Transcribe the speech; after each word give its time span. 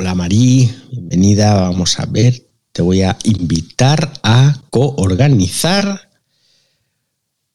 Hola 0.00 0.14
Marí, 0.14 0.72
bienvenida. 0.92 1.54
Vamos 1.54 1.98
a 1.98 2.06
ver, 2.06 2.46
te 2.70 2.82
voy 2.82 3.02
a 3.02 3.18
invitar 3.24 4.12
a 4.22 4.62
coorganizar 4.70 6.08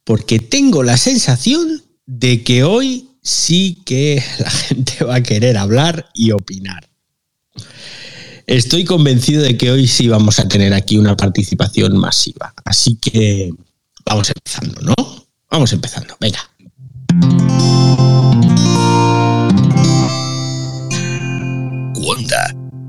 porque 0.03 0.39
tengo 0.39 0.83
la 0.83 0.97
sensación 0.97 1.81
de 2.05 2.43
que 2.43 2.65
hoy 2.65 3.07
sí 3.21 3.81
que 3.85 4.21
la 4.39 4.49
gente 4.67 5.05
va 5.05 5.15
a 5.15 5.23
querer 5.23 5.57
hablar 5.57 6.09
y 6.13 6.31
opinar. 6.31 6.89
Estoy 8.45 8.83
convencido 8.83 9.41
de 9.41 9.55
que 9.55 9.71
hoy 9.71 9.87
sí 9.87 10.09
vamos 10.09 10.37
a 10.39 10.47
tener 10.49 10.73
aquí 10.73 10.97
una 10.97 11.15
participación 11.15 11.95
masiva. 11.95 12.53
Así 12.65 12.97
que 12.97 13.51
vamos 14.05 14.29
empezando, 14.35 14.81
¿no? 14.81 14.95
Vamos 15.49 15.71
empezando, 15.71 16.17
venga. 16.19 16.41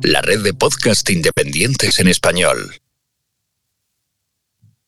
La 0.03 0.23
red 0.23 0.43
de 0.43 0.55
podcast 0.55 1.09
independientes 1.11 1.99
en 1.99 2.09
español. 2.09 2.81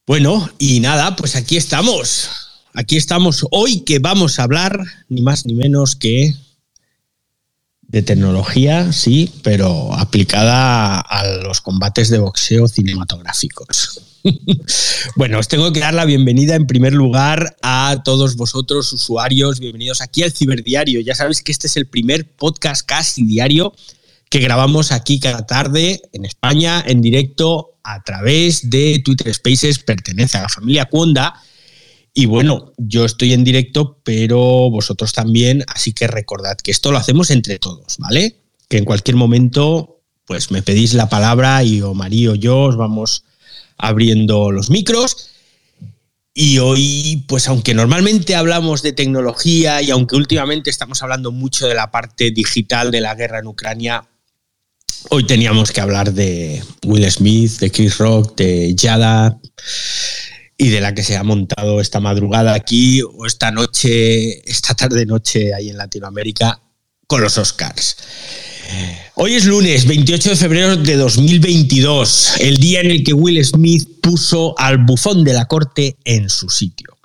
Bueno, 0.07 0.49
y 0.59 0.81
nada, 0.81 1.15
pues 1.17 1.37
aquí 1.37 1.57
estamos. 1.57 2.31
Aquí 2.73 2.97
estamos 2.97 3.45
hoy 3.51 3.81
que 3.81 3.99
vamos 3.99 4.39
a 4.39 4.45
hablar 4.45 4.79
ni 5.09 5.21
más 5.21 5.45
ni 5.47 5.55
menos 5.55 5.95
que 5.97 6.35
de 7.83 8.03
tecnología, 8.03 8.93
sí, 8.93 9.31
pero 9.43 9.93
aplicada 9.95 11.01
a 11.01 11.27
los 11.43 11.61
combates 11.61 12.09
de 12.09 12.19
boxeo 12.19 12.67
cinematográficos. 12.67 14.01
bueno, 15.17 15.39
os 15.39 15.49
tengo 15.49 15.73
que 15.73 15.81
dar 15.81 15.95
la 15.95 16.05
bienvenida 16.05 16.55
en 16.55 16.67
primer 16.67 16.95
lugar 16.95 17.57
a 17.63 18.01
todos 18.05 18.37
vosotros, 18.37 18.93
usuarios. 18.93 19.61
Bienvenidos 19.61 20.01
aquí 20.01 20.23
al 20.23 20.33
Ciberdiario. 20.33 21.01
Ya 21.01 21.15
sabéis 21.15 21.43
que 21.43 21.53
este 21.53 21.67
es 21.67 21.77
el 21.77 21.87
primer 21.87 22.27
podcast 22.27 22.87
casi 22.87 23.23
diario 23.23 23.75
que 24.29 24.41
grabamos 24.41 24.93
aquí 24.93 25.21
cada 25.21 25.47
tarde 25.47 26.01
en 26.13 26.25
España 26.25 26.83
en 26.87 27.01
directo 27.01 27.79
a 27.85 28.03
través 28.03 28.69
de 28.69 29.01
Twitter 29.05 29.33
Spaces, 29.33 29.79
pertenece 29.79 30.39
a 30.39 30.43
la 30.43 30.49
familia 30.49 30.87
Cuonda. 30.87 31.35
Y 32.13 32.27
bueno, 32.27 32.73
yo 32.79 33.05
estoy 33.05 33.33
en 33.33 33.45
directo, 33.45 34.01
pero 34.03 34.39
vosotros 34.71 35.13
también, 35.13 35.65
así 35.69 35.93
que 35.93 36.09
recordad 36.09 36.57
que 36.57 36.71
esto 36.71 36.91
lo 36.91 36.99
hacemos 36.99 37.31
entre 37.31 37.59
todos, 37.59 37.99
¿vale? 37.99 38.41
Que 38.69 38.79
en 38.79 38.85
cualquier 38.85 39.17
momento, 39.17 40.01
pues 40.25 40.51
me 40.51 40.63
pedís 40.63 40.95
la 40.95 41.09
palabra 41.09 41.63
y 41.63 41.83
o 41.83 41.95
María 41.95 42.33
o 42.33 42.35
yo 42.35 42.63
os 42.63 42.77
vamos 42.77 43.25
abriendo 43.79 44.51
los 44.51 44.71
micros. 44.71 45.29
Y 46.35 46.59
hoy, 46.59 47.25
pues 47.29 47.49
aunque 47.49 47.73
normalmente 47.73 48.35
hablamos 48.35 48.83
de 48.83 48.93
tecnología 48.93 49.81
y 49.81 49.91
aunque 49.91 50.17
últimamente 50.17 50.71
estamos 50.71 51.03
hablando 51.03 51.33
mucho 51.33 51.69
de 51.69 51.75
la 51.75 51.91
parte 51.91 52.31
digital 52.31 52.91
de 52.91 53.01
la 53.01 53.15
guerra 53.15 53.39
en 53.39 53.47
Ucrania, 53.47 54.09
Hoy 55.09 55.25
teníamos 55.25 55.71
que 55.71 55.81
hablar 55.81 56.13
de 56.13 56.63
Will 56.85 57.09
Smith, 57.11 57.59
de 57.61 57.71
Chris 57.71 57.97
Rock, 57.99 58.37
de 58.37 58.75
Yada 58.75 59.39
y 60.59 60.69
de 60.69 60.81
la 60.81 60.95
que 60.95 61.05
se 61.05 61.17
ha 61.17 61.23
montado 61.23 61.81
esta 61.81 62.01
madrugada 62.01 62.55
aquí 62.55 63.03
o 63.03 63.25
esta 63.25 63.53
noche, 63.53 64.49
esta 64.51 64.75
tarde 64.75 65.07
noche 65.07 65.55
ahí 65.55 65.71
en 65.71 65.77
Latinoamérica 65.77 66.61
con 67.07 67.21
los 67.21 67.39
Oscars. 67.39 67.97
Hoy 69.15 69.35
es 69.35 69.45
lunes 69.45 69.87
28 69.87 70.31
de 70.31 70.37
febrero 70.37 70.77
de 70.77 70.97
2022, 70.97 72.35
el 72.41 72.57
día 72.57 72.81
en 72.81 72.91
el 72.91 73.05
que 73.05 73.13
Will 73.13 73.43
Smith 73.45 73.89
puso 74.03 74.59
al 74.59 74.79
bufón 74.79 75.23
de 75.23 75.35
la 75.35 75.47
corte 75.47 75.97
en 76.05 76.29
su 76.29 76.49
sitio. 76.49 76.96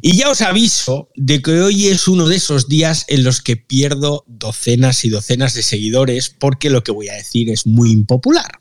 Y 0.00 0.16
ya 0.16 0.30
os 0.30 0.40
aviso 0.40 1.08
de 1.16 1.42
que 1.42 1.60
hoy 1.60 1.88
es 1.88 2.08
uno 2.08 2.28
de 2.28 2.36
esos 2.36 2.68
días 2.68 3.04
en 3.08 3.24
los 3.24 3.40
que 3.40 3.56
pierdo 3.56 4.24
docenas 4.26 5.04
y 5.04 5.10
docenas 5.10 5.54
de 5.54 5.62
seguidores 5.62 6.30
porque 6.30 6.70
lo 6.70 6.82
que 6.82 6.92
voy 6.92 7.08
a 7.08 7.14
decir 7.14 7.50
es 7.50 7.66
muy 7.66 7.90
impopular. 7.90 8.60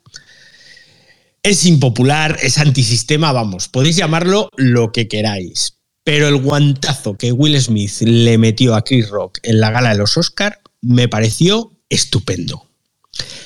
Es 1.41 1.65
impopular, 1.65 2.37
es 2.41 2.57
antisistema, 2.57 3.31
vamos, 3.31 3.67
podéis 3.69 3.95
llamarlo 3.95 4.49
lo 4.57 4.91
que 4.91 5.07
queráis. 5.07 5.75
Pero 6.03 6.27
el 6.27 6.37
guantazo 6.37 7.17
que 7.17 7.31
Will 7.31 7.59
Smith 7.61 8.01
le 8.01 8.37
metió 8.37 8.75
a 8.75 8.83
Chris 8.83 9.09
Rock 9.09 9.39
en 9.43 9.59
la 9.59 9.71
gala 9.71 9.91
de 9.91 9.97
los 9.97 10.17
Oscar 10.17 10.59
me 10.81 11.07
pareció 11.07 11.71
estupendo. 11.89 12.65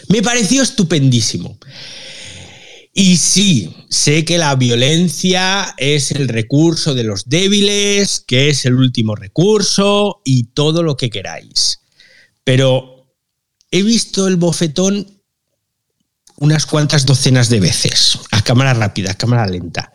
Me 0.07 0.21
pareció 0.21 0.61
estupendísimo. 0.61 1.57
Y 2.95 3.17
sí, 3.17 3.75
sé 3.89 4.23
que 4.23 4.37
la 4.37 4.55
violencia 4.55 5.73
es 5.77 6.11
el 6.11 6.27
recurso 6.27 6.93
de 6.93 7.03
los 7.03 7.27
débiles, 7.27 8.23
que 8.25 8.49
es 8.49 8.65
el 8.65 8.75
último 8.75 9.15
recurso 9.15 10.21
y 10.23 10.43
todo 10.43 10.83
lo 10.83 10.95
que 10.95 11.09
queráis. 11.09 11.79
Pero 12.43 13.07
he 13.71 13.81
visto 13.81 14.27
el 14.27 14.35
bofetón 14.35 15.21
unas 16.37 16.67
cuantas 16.67 17.07
docenas 17.07 17.49
de 17.49 17.59
veces, 17.59 18.19
a 18.31 18.43
cámara 18.43 18.75
rápida, 18.75 19.11
a 19.11 19.17
cámara 19.17 19.47
lenta. 19.47 19.91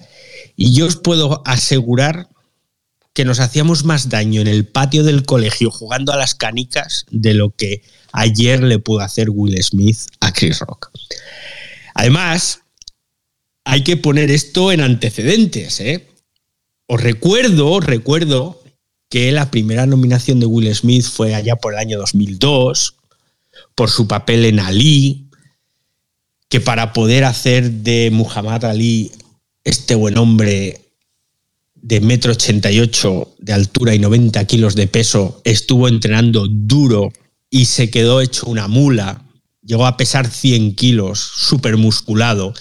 Y 0.57 0.73
yo 0.75 0.87
os 0.87 0.97
puedo 0.97 1.43
asegurar 1.47 2.29
que 3.13 3.25
nos 3.25 3.39
hacíamos 3.39 3.85
más 3.85 4.09
daño 4.09 4.41
en 4.41 4.49
el 4.49 4.67
patio 4.67 5.05
del 5.05 5.25
colegio 5.25 5.71
jugando 5.71 6.13
a 6.13 6.17
las 6.17 6.35
canicas 6.35 7.05
de 7.11 7.35
lo 7.35 7.51
que 7.51 7.83
ayer 8.13 8.63
le 8.63 8.81
pudo 8.81 9.01
hacer 9.01 9.31
Will 9.31 9.63
Smith 9.63 9.99
a 10.21 10.33
Chris 10.33 10.59
Rock. 10.61 10.91
Además, 11.95 12.63
hay 13.71 13.83
que 13.83 13.99
poner 13.99 14.31
esto 14.31 14.73
en 14.73 14.81
antecedentes. 14.81 15.79
¿eh? 15.81 16.09
Os 16.87 17.03
recuerdo, 17.03 17.81
recuerdo 17.81 18.62
que 19.11 19.31
la 19.31 19.51
primera 19.51 19.84
nominación 19.84 20.41
de 20.41 20.47
Will 20.47 20.75
Smith 20.75 21.05
fue 21.05 21.34
allá 21.34 21.56
por 21.56 21.75
el 21.75 21.79
año 21.79 21.99
2002, 21.99 22.95
por 23.75 23.91
su 23.91 24.09
papel 24.09 24.47
en 24.47 24.59
Ali, 24.59 25.29
que 26.49 26.61
para 26.61 26.95
poder 26.95 27.25
hacer 27.25 27.71
de 27.71 28.09
Muhammad 28.11 28.65
Ali 28.65 29.12
este 29.65 29.95
buen 29.95 30.17
hombre 30.17 30.81
de 31.75 32.00
metro 32.00 32.33
88 32.33 33.35
de 33.37 33.53
altura 33.53 33.95
y 33.95 33.99
90 33.99 34.47
kilos 34.47 34.77
de 34.77 34.87
peso 34.87 35.43
estuvo 35.45 35.89
entrenando 35.89 36.47
duro 36.49 37.12
y 37.50 37.67
se 37.67 37.91
quedó 37.91 38.23
hecho 38.23 38.47
una 38.47 38.67
mula. 38.67 39.27
Llegó 39.62 39.85
a 39.85 39.99
pesar 39.99 40.27
100 40.27 40.75
kilos, 40.75 41.21
súper 41.21 41.77
musculado. 41.77 42.55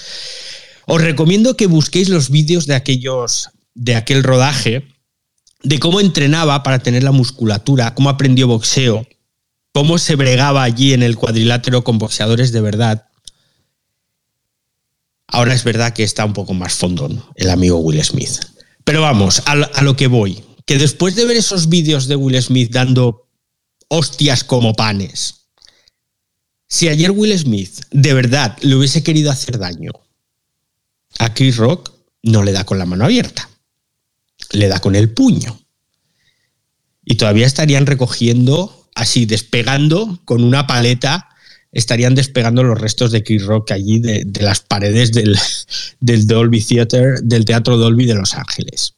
Os 0.89 1.01
recomiendo 1.01 1.57
que 1.57 1.67
busquéis 1.67 2.07
los 2.07 2.29
vídeos 2.29 2.65
de 2.65 2.73
aquellos 2.73 3.49
de 3.75 3.95
aquel 3.95 4.23
rodaje, 4.23 4.87
de 5.61 5.79
cómo 5.79 5.99
entrenaba 5.99 6.63
para 6.63 6.79
tener 6.79 7.03
la 7.03 7.11
musculatura, 7.11 7.93
cómo 7.93 8.09
aprendió 8.09 8.47
boxeo, 8.47 9.05
cómo 9.73 9.97
se 9.97 10.15
bregaba 10.15 10.63
allí 10.63 10.93
en 10.93 11.03
el 11.03 11.17
cuadrilátero 11.17 11.83
con 11.83 11.99
boxeadores 11.99 12.53
de 12.53 12.61
verdad. 12.61 13.09
Ahora 15.27 15.53
es 15.53 15.65
verdad 15.65 15.93
que 15.93 16.03
está 16.03 16.23
un 16.23 16.31
poco 16.31 16.53
más 16.53 16.73
fondón 16.75 17.21
el 17.35 17.49
amigo 17.49 17.79
Will 17.79 18.01
Smith. 18.01 18.39
Pero 18.85 19.01
vamos, 19.01 19.43
a, 19.45 19.81
lo 19.81 19.97
que 19.97 20.07
voy. 20.07 20.41
Que 20.65 20.77
después 20.77 21.15
de 21.15 21.25
ver 21.25 21.35
esos 21.35 21.67
vídeos 21.67 22.07
de 22.07 22.15
Will 22.15 22.41
Smith 22.41 22.71
dando 22.71 23.27
hostias 23.89 24.45
como 24.45 24.73
panes, 24.73 25.49
si 26.69 26.87
ayer 26.87 27.11
Will 27.11 27.37
Smith 27.37 27.81
de 27.91 28.13
verdad 28.13 28.57
le 28.61 28.75
hubiese 28.75 29.03
querido 29.03 29.31
hacer 29.31 29.59
daño 29.59 29.91
a 31.19 31.33
Chris 31.33 31.57
Rock 31.57 31.91
no 32.23 32.43
le 32.43 32.51
da 32.51 32.63
con 32.63 32.77
la 32.77 32.85
mano 32.85 33.05
abierta, 33.05 33.49
le 34.51 34.67
da 34.67 34.79
con 34.79 34.95
el 34.95 35.09
puño. 35.11 35.59
Y 37.03 37.15
todavía 37.15 37.47
estarían 37.47 37.85
recogiendo, 37.85 38.89
así 38.95 39.25
despegando 39.25 40.19
con 40.25 40.43
una 40.43 40.67
paleta, 40.67 41.29
estarían 41.71 42.15
despegando 42.15 42.63
los 42.63 42.79
restos 42.79 43.11
de 43.11 43.23
Chris 43.23 43.45
Rock 43.45 43.71
allí 43.71 43.99
de, 43.99 44.25
las 44.41 44.59
paredes 44.61 45.11
del, 45.11 45.37
del 45.99 46.27
Dolby 46.27 46.61
Theater, 46.61 47.21
del 47.21 47.45
Teatro 47.45 47.77
Dolby 47.77 48.05
de 48.05 48.15
Los 48.15 48.33
Ángeles. 48.33 48.95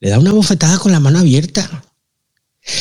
Le 0.00 0.10
da 0.10 0.18
una 0.18 0.32
bofetada 0.32 0.78
con 0.78 0.92
la 0.92 1.00
mano 1.00 1.18
abierta. 1.18 1.84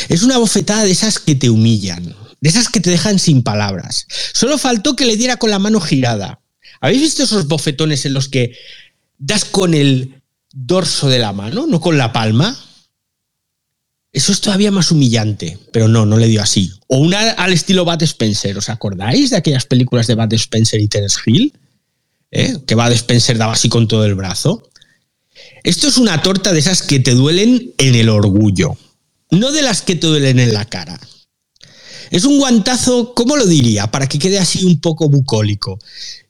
Es 0.10 0.24
una 0.24 0.38
bofetada 0.38 0.84
de 0.84 0.92
esas 0.92 1.20
que 1.20 1.36
te 1.36 1.50
humillan, 1.50 2.16
de 2.42 2.50
esas 2.50 2.70
que 2.70 2.80
te 2.80 2.90
dejan 2.90 3.20
sin 3.20 3.44
palabras. 3.44 4.08
Solo 4.34 4.58
faltó 4.58 4.96
que 4.96 5.06
le 5.06 5.18
diera 5.18 5.38
con 5.38 5.50
la 5.50 5.60
mano 5.60 5.80
girada. 5.80 6.42
¿Habéis 6.82 7.02
visto 7.02 7.24
esos 7.24 7.48
bofetones 7.48 8.06
en 8.06 8.14
los 8.14 8.30
que 8.30 8.56
das 9.18 9.46
con 9.46 9.74
el 9.74 10.22
dorso 10.52 11.10
de 11.10 11.20
la 11.20 11.34
mano, 11.34 11.68
no 11.68 11.80
con 11.80 11.98
la 11.98 12.14
palma? 12.14 12.58
Eso 14.12 14.32
es 14.32 14.42
todavía 14.42 14.72
más 14.72 14.92
humillante, 14.92 15.60
pero 15.72 15.88
no, 15.88 16.06
no 16.06 16.18
le 16.18 16.28
dio 16.28 16.42
así. 16.42 16.72
O 16.88 16.98
una 16.98 17.32
al 17.32 17.54
estilo 17.54 17.86
Bud 17.86 18.02
Spencer, 18.02 18.58
¿os 18.58 18.70
acordáis 18.70 19.30
de 19.30 19.38
aquellas 19.38 19.66
películas 19.66 20.08
de 20.08 20.16
Bud 20.16 20.34
Spencer 20.34 20.80
y 20.80 20.88
Terence 20.88 21.20
Hill? 21.26 21.54
¿Eh? 22.32 22.58
Que 22.66 22.76
Bud 22.76 22.92
Spencer 22.92 23.38
daba 23.38 23.54
así 23.54 23.70
con 23.70 23.88
todo 23.88 24.06
el 24.06 24.16
brazo. 24.16 24.64
Esto 25.64 25.88
es 25.88 25.98
una 25.98 26.22
torta 26.24 26.52
de 26.52 26.60
esas 26.60 26.82
que 26.82 27.00
te 27.00 27.14
duelen 27.14 27.74
en 27.78 27.96
el 27.96 28.10
orgullo, 28.10 28.78
no 29.30 29.52
de 29.52 29.62
las 29.62 29.82
que 29.82 29.96
te 29.96 30.08
duelen 30.08 30.40
en 30.40 30.54
la 30.54 30.66
cara. 30.66 31.00
Es 32.10 32.24
un 32.24 32.40
guantazo, 32.40 33.14
¿cómo 33.14 33.38
lo 33.38 33.46
diría? 33.46 33.88
Para 33.88 34.08
que 34.08 34.18
quede 34.18 34.40
así 34.40 34.66
un 34.66 34.80
poco 34.80 35.10
bucólico. 35.10 35.80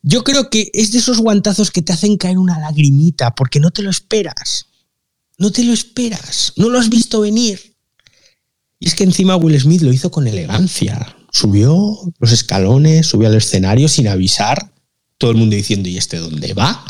Yo 0.02 0.24
creo 0.24 0.50
que 0.50 0.70
es 0.74 0.92
de 0.92 1.00
esos 1.00 1.20
guantazos 1.20 1.72
que 1.72 1.82
te 1.82 1.94
hacen 1.94 2.18
caer 2.18 2.38
una 2.38 2.60
lagrimita 2.60 3.34
porque 3.34 3.60
no 3.60 3.72
te 3.72 3.82
lo 3.82 3.90
esperas. 3.90 4.66
No 5.38 5.52
te 5.52 5.64
lo 5.64 5.74
esperas. 5.74 6.54
No 6.58 6.70
lo 6.70 6.80
has 6.80 6.90
visto 6.90 7.22
venir. 7.22 7.76
Y 8.80 8.88
es 8.88 8.96
que 8.96 9.04
encima 9.04 9.36
Will 9.36 9.60
Smith 9.60 9.82
lo 9.82 9.94
hizo 9.94 10.12
con 10.12 10.28
elegancia. 10.28 11.16
subió 11.32 11.98
los 12.20 12.32
escalones, 12.32 13.08
subió 13.08 13.28
al 13.28 13.36
escenario 13.36 13.88
sin 13.88 14.08
avisar, 14.08 14.74
todo 15.18 15.32
el 15.32 15.38
mundo 15.38 15.56
diciendo, 15.56 15.90
¿y 15.90 15.98
este 15.98 16.18
dónde 16.18 16.54
va? 16.54 16.84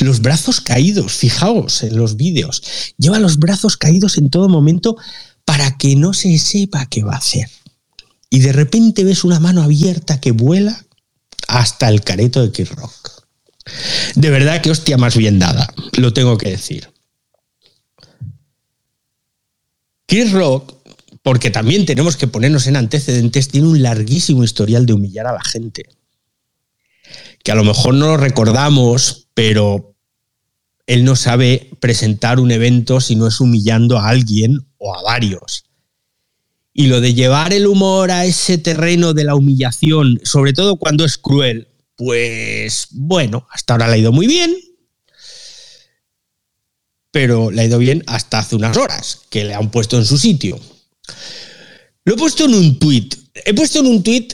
Los 0.00 0.20
brazos 0.20 0.60
caídos, 0.60 1.12
fijaos 1.12 1.82
en 1.82 1.96
los 1.96 2.16
vídeos, 2.16 2.62
lleva 2.98 3.18
los 3.18 3.38
brazos 3.38 3.76
caídos 3.76 4.18
en 4.18 4.28
todo 4.28 4.48
momento 4.48 4.96
para 5.44 5.78
que 5.78 5.96
no 5.96 6.12
se 6.12 6.36
sepa 6.38 6.86
qué 6.86 7.02
va 7.02 7.14
a 7.14 7.18
hacer. 7.18 7.48
Y 8.30 8.40
de 8.40 8.52
repente 8.52 9.04
ves 9.04 9.24
una 9.24 9.40
mano 9.40 9.62
abierta 9.62 10.20
que 10.20 10.30
vuela 10.30 10.86
hasta 11.48 11.88
el 11.88 12.02
careto 12.02 12.40
de 12.40 12.52
Kid 12.52 12.68
Rock. 12.76 13.24
De 14.14 14.30
verdad 14.30 14.62
que 14.62 14.70
hostia 14.70 14.96
más 14.96 15.16
bien 15.16 15.38
dada, 15.38 15.72
lo 15.98 16.12
tengo 16.12 16.38
que 16.38 16.50
decir. 16.50 16.88
Chris 20.06 20.32
Rock, 20.32 20.74
porque 21.22 21.50
también 21.50 21.86
tenemos 21.86 22.16
que 22.16 22.26
ponernos 22.26 22.66
en 22.66 22.76
antecedentes, 22.76 23.48
tiene 23.48 23.68
un 23.68 23.82
larguísimo 23.82 24.42
historial 24.42 24.86
de 24.86 24.94
humillar 24.94 25.26
a 25.28 25.32
la 25.32 25.44
gente. 25.44 25.84
Que 27.44 27.52
a 27.52 27.54
lo 27.54 27.62
mejor 27.62 27.94
no 27.94 28.06
lo 28.06 28.16
recordamos, 28.16 29.28
pero 29.34 29.94
él 30.86 31.04
no 31.04 31.14
sabe 31.14 31.70
presentar 31.78 32.40
un 32.40 32.50
evento 32.50 33.00
si 33.00 33.14
no 33.14 33.28
es 33.28 33.40
humillando 33.40 33.98
a 33.98 34.08
alguien 34.08 34.58
o 34.78 34.96
a 34.96 35.02
varios. 35.02 35.69
Y 36.80 36.86
lo 36.86 37.02
de 37.02 37.12
llevar 37.12 37.52
el 37.52 37.66
humor 37.66 38.10
a 38.10 38.24
ese 38.24 38.56
terreno 38.56 39.12
de 39.12 39.24
la 39.24 39.34
humillación, 39.34 40.18
sobre 40.24 40.54
todo 40.54 40.76
cuando 40.76 41.04
es 41.04 41.18
cruel, 41.18 41.68
pues 41.94 42.86
bueno, 42.92 43.46
hasta 43.50 43.74
ahora 43.74 43.86
le 43.86 43.92
ha 43.92 43.98
ido 43.98 44.12
muy 44.12 44.26
bien, 44.26 44.56
pero 47.10 47.50
le 47.50 47.60
ha 47.60 47.64
ido 47.66 47.76
bien 47.76 48.02
hasta 48.06 48.38
hace 48.38 48.56
unas 48.56 48.78
horas, 48.78 49.20
que 49.28 49.44
le 49.44 49.52
han 49.52 49.70
puesto 49.70 49.98
en 49.98 50.06
su 50.06 50.16
sitio. 50.16 50.58
Lo 52.06 52.14
he 52.14 52.16
puesto 52.16 52.46
en 52.46 52.54
un 52.54 52.78
tuit. 52.78 53.14
He 53.34 53.52
puesto 53.52 53.80
en 53.80 53.86
un 53.86 54.02
tuit 54.02 54.32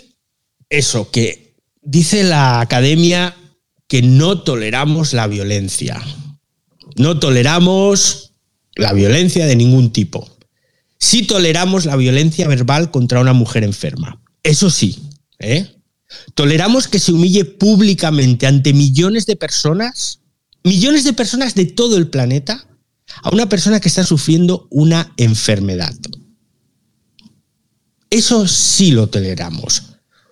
eso, 0.69 1.11
que 1.11 1.57
dice 1.83 2.23
la 2.23 2.61
academia 2.61 3.35
que 3.89 4.03
no 4.03 4.43
toleramos 4.43 5.15
la 5.15 5.27
violencia. 5.27 6.01
No 6.95 7.19
toleramos 7.19 8.35
la 8.77 8.93
violencia 8.93 9.47
de 9.47 9.57
ningún 9.57 9.93
tipo. 9.93 10.36
Sí 10.99 11.23
toleramos 11.23 11.85
la 11.85 11.97
violencia 11.97 12.49
verbal 12.49 12.91
contra 12.91 13.21
una 13.21 13.33
mujer 13.33 13.65
enferma. 13.65 14.21
Eso 14.43 14.71
sí, 14.71 14.99
¿eh? 15.39 15.73
Toleramos 16.35 16.89
que 16.89 16.99
se 16.99 17.13
humille 17.13 17.45
públicamente 17.45 18.47
ante 18.47 18.73
millones 18.73 19.27
de 19.27 19.37
personas, 19.37 20.21
millones 20.63 21.05
de 21.05 21.13
personas 21.13 21.55
de 21.55 21.67
todo 21.67 21.97
el 21.97 22.09
planeta, 22.09 22.67
a 23.23 23.31
una 23.31 23.49
persona 23.49 23.81
que 23.81 23.89
está 23.89 24.05
sufriendo 24.05 24.67
una 24.71 25.13
enfermedad. 25.17 25.95
Eso 28.11 28.47
sí 28.47 28.93
lo 28.93 29.09
toleramos. 29.09 29.83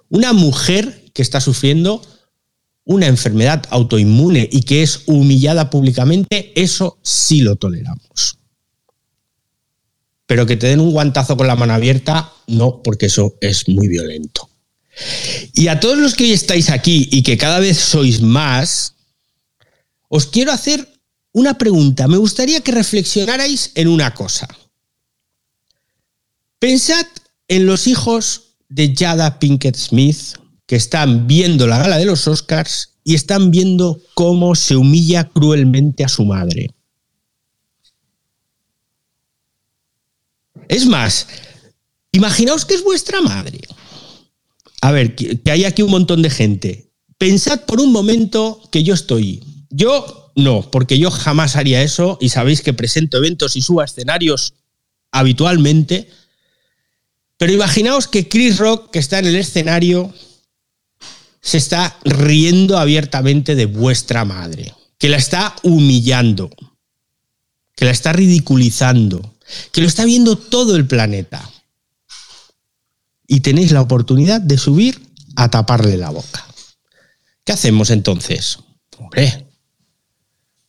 Una 0.08 0.32
mujer 0.32 1.10
que 1.12 1.22
está 1.22 1.40
sufriendo 1.40 2.02
una 2.84 3.06
enfermedad 3.06 3.64
autoinmune 3.70 4.48
y 4.50 4.62
que 4.62 4.82
es 4.82 5.02
humillada 5.06 5.70
públicamente, 5.70 6.52
eso 6.60 6.98
sí 7.02 7.40
lo 7.40 7.56
toleramos. 7.56 8.38
Pero 10.26 10.46
que 10.46 10.56
te 10.56 10.68
den 10.68 10.80
un 10.80 10.92
guantazo 10.92 11.36
con 11.36 11.46
la 11.46 11.56
mano 11.56 11.74
abierta, 11.74 12.32
no, 12.46 12.82
porque 12.82 13.06
eso 13.06 13.34
es 13.40 13.68
muy 13.68 13.88
violento. 13.88 14.48
Y 15.52 15.68
a 15.68 15.80
todos 15.80 15.98
los 15.98 16.14
que 16.14 16.24
hoy 16.24 16.32
estáis 16.32 16.70
aquí 16.70 17.08
y 17.10 17.22
que 17.22 17.36
cada 17.36 17.58
vez 17.58 17.78
sois 17.78 18.22
más, 18.22 18.94
os 20.08 20.26
quiero 20.26 20.52
hacer 20.52 20.88
una 21.32 21.58
pregunta. 21.58 22.08
Me 22.08 22.16
gustaría 22.16 22.60
que 22.60 22.72
reflexionarais 22.72 23.72
en 23.74 23.88
una 23.88 24.14
cosa. 24.14 24.48
Pensad 26.58 27.06
en 27.48 27.66
los 27.66 27.86
hijos 27.86 28.56
de 28.68 28.94
Jada 28.96 29.38
Pinkett 29.38 29.76
Smith 29.76 30.38
que 30.66 30.76
están 30.76 31.26
viendo 31.26 31.66
la 31.66 31.78
gala 31.78 31.98
de 31.98 32.06
los 32.06 32.26
Oscars 32.26 32.94
y 33.04 33.14
están 33.14 33.50
viendo 33.50 34.00
cómo 34.14 34.54
se 34.54 34.76
humilla 34.76 35.28
cruelmente 35.28 36.04
a 36.04 36.08
su 36.08 36.24
madre. 36.24 36.70
Es 40.68 40.86
más, 40.86 41.26
imaginaos 42.12 42.64
que 42.64 42.74
es 42.74 42.84
vuestra 42.84 43.20
madre 43.20 43.60
a 44.84 44.92
ver, 44.92 45.14
que, 45.14 45.40
hay 45.50 45.64
aquí 45.64 45.80
un 45.80 45.90
montón 45.90 46.20
de 46.20 46.28
gente. 46.28 46.92
Pensad 47.16 47.64
por 47.64 47.80
un 47.80 47.90
momento 47.90 48.60
que 48.70 48.82
yo 48.82 48.92
estoy. 48.92 49.42
Yo 49.70 50.30
no, 50.36 50.70
porque 50.70 50.98
yo 50.98 51.10
jamás 51.10 51.56
haría 51.56 51.82
eso 51.82 52.18
y 52.20 52.28
sabéis 52.28 52.60
que 52.60 52.74
presento 52.74 53.16
eventos 53.16 53.56
y 53.56 53.62
subo 53.62 53.82
escenarios 53.82 54.52
habitualmente. 55.10 56.10
Pero 57.38 57.54
imaginaos 57.54 58.08
que 58.08 58.28
Chris 58.28 58.58
Rock, 58.58 58.90
que 58.90 58.98
está 58.98 59.20
en 59.20 59.24
el 59.24 59.36
escenario, 59.36 60.12
se 61.40 61.56
está 61.56 61.98
riendo 62.04 62.76
abiertamente 62.76 63.54
de 63.54 63.64
vuestra 63.64 64.26
madre, 64.26 64.74
que 64.98 65.08
la 65.08 65.16
está 65.16 65.56
humillando, 65.62 66.50
que 67.74 67.86
la 67.86 67.90
está 67.90 68.12
ridiculizando, 68.12 69.33
que 69.72 69.80
lo 69.80 69.86
está 69.86 70.04
viendo 70.04 70.36
todo 70.36 70.76
el 70.76 70.86
planeta 70.86 71.50
y 73.26 73.40
tenéis 73.40 73.72
la 73.72 73.80
oportunidad 73.80 74.40
de 74.40 74.58
subir 74.58 75.00
a 75.36 75.50
taparle 75.50 75.96
la 75.96 76.10
boca. 76.10 76.46
¿Qué 77.44 77.52
hacemos 77.52 77.90
entonces? 77.90 78.58
Hombre, 78.98 79.46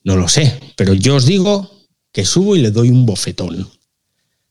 no 0.03 0.15
lo 0.15 0.27
sé, 0.27 0.59
pero 0.75 0.93
yo 0.93 1.15
os 1.15 1.25
digo 1.25 1.71
que 2.11 2.25
subo 2.25 2.55
y 2.55 2.61
le 2.61 2.71
doy 2.71 2.89
un 2.89 3.05
bofetón. 3.05 3.69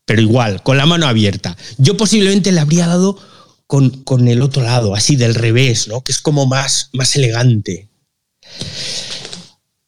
Pero 0.05 0.21
igual, 0.21 0.61
con 0.61 0.77
la 0.77 0.85
mano 0.85 1.07
abierta. 1.07 1.57
Yo 1.77 1.97
posiblemente 1.97 2.51
le 2.51 2.59
habría 2.59 2.87
dado 2.87 3.17
con, 3.65 3.89
con 4.03 4.27
el 4.27 4.41
otro 4.41 4.61
lado, 4.61 4.93
así 4.93 5.15
del 5.15 5.33
revés, 5.33 5.87
¿no? 5.87 6.03
Que 6.03 6.11
es 6.11 6.19
como 6.19 6.45
más, 6.45 6.89
más 6.93 7.15
elegante. 7.15 7.89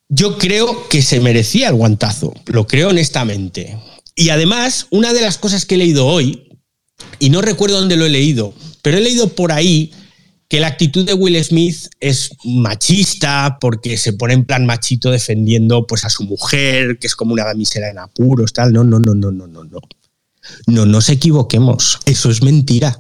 Yo 0.09 0.37
creo 0.37 0.89
que 0.89 1.01
se 1.01 1.19
merecía 1.19 1.67
el 1.69 1.75
guantazo, 1.75 2.33
lo 2.45 2.65
creo 2.65 2.89
honestamente. 2.89 3.77
Y 4.17 4.29
además, 4.29 4.87
una 4.89 5.13
de 5.13 5.21
las 5.21 5.37
cosas 5.37 5.65
que 5.65 5.75
he 5.75 5.77
leído 5.77 6.07
hoy, 6.07 6.49
y 7.19 7.29
no 7.29 7.41
recuerdo 7.41 7.79
dónde 7.79 7.97
lo 7.97 8.05
he 8.05 8.09
leído, 8.09 8.51
pero 8.81 8.97
he 8.97 9.01
leído 9.01 9.29
por 9.29 9.51
ahí 9.51 9.93
que 10.47 10.59
la 10.59 10.67
actitud 10.67 11.05
de 11.05 11.13
Will 11.13 11.41
Smith 11.43 11.87
es 11.99 12.31
machista 12.43 13.59
porque 13.61 13.95
se 13.95 14.13
pone 14.13 14.33
en 14.33 14.43
plan 14.43 14.65
machito 14.65 15.11
defendiendo 15.11 15.85
pues 15.85 16.03
a 16.03 16.09
su 16.09 16.23
mujer, 16.23 16.97
que 16.97 17.05
es 17.05 17.15
como 17.15 17.33
una 17.33 17.45
damisela 17.45 17.89
en 17.89 17.99
apuros, 17.99 18.53
tal. 18.53 18.73
No, 18.73 18.83
no, 18.83 18.99
no, 18.99 19.13
no, 19.13 19.31
no, 19.31 19.45
no, 19.45 19.63
no. 19.63 19.79
No 20.65 20.85
nos 20.87 21.09
equivoquemos, 21.09 21.99
eso 22.05 22.31
es 22.31 22.41
mentira. 22.41 22.97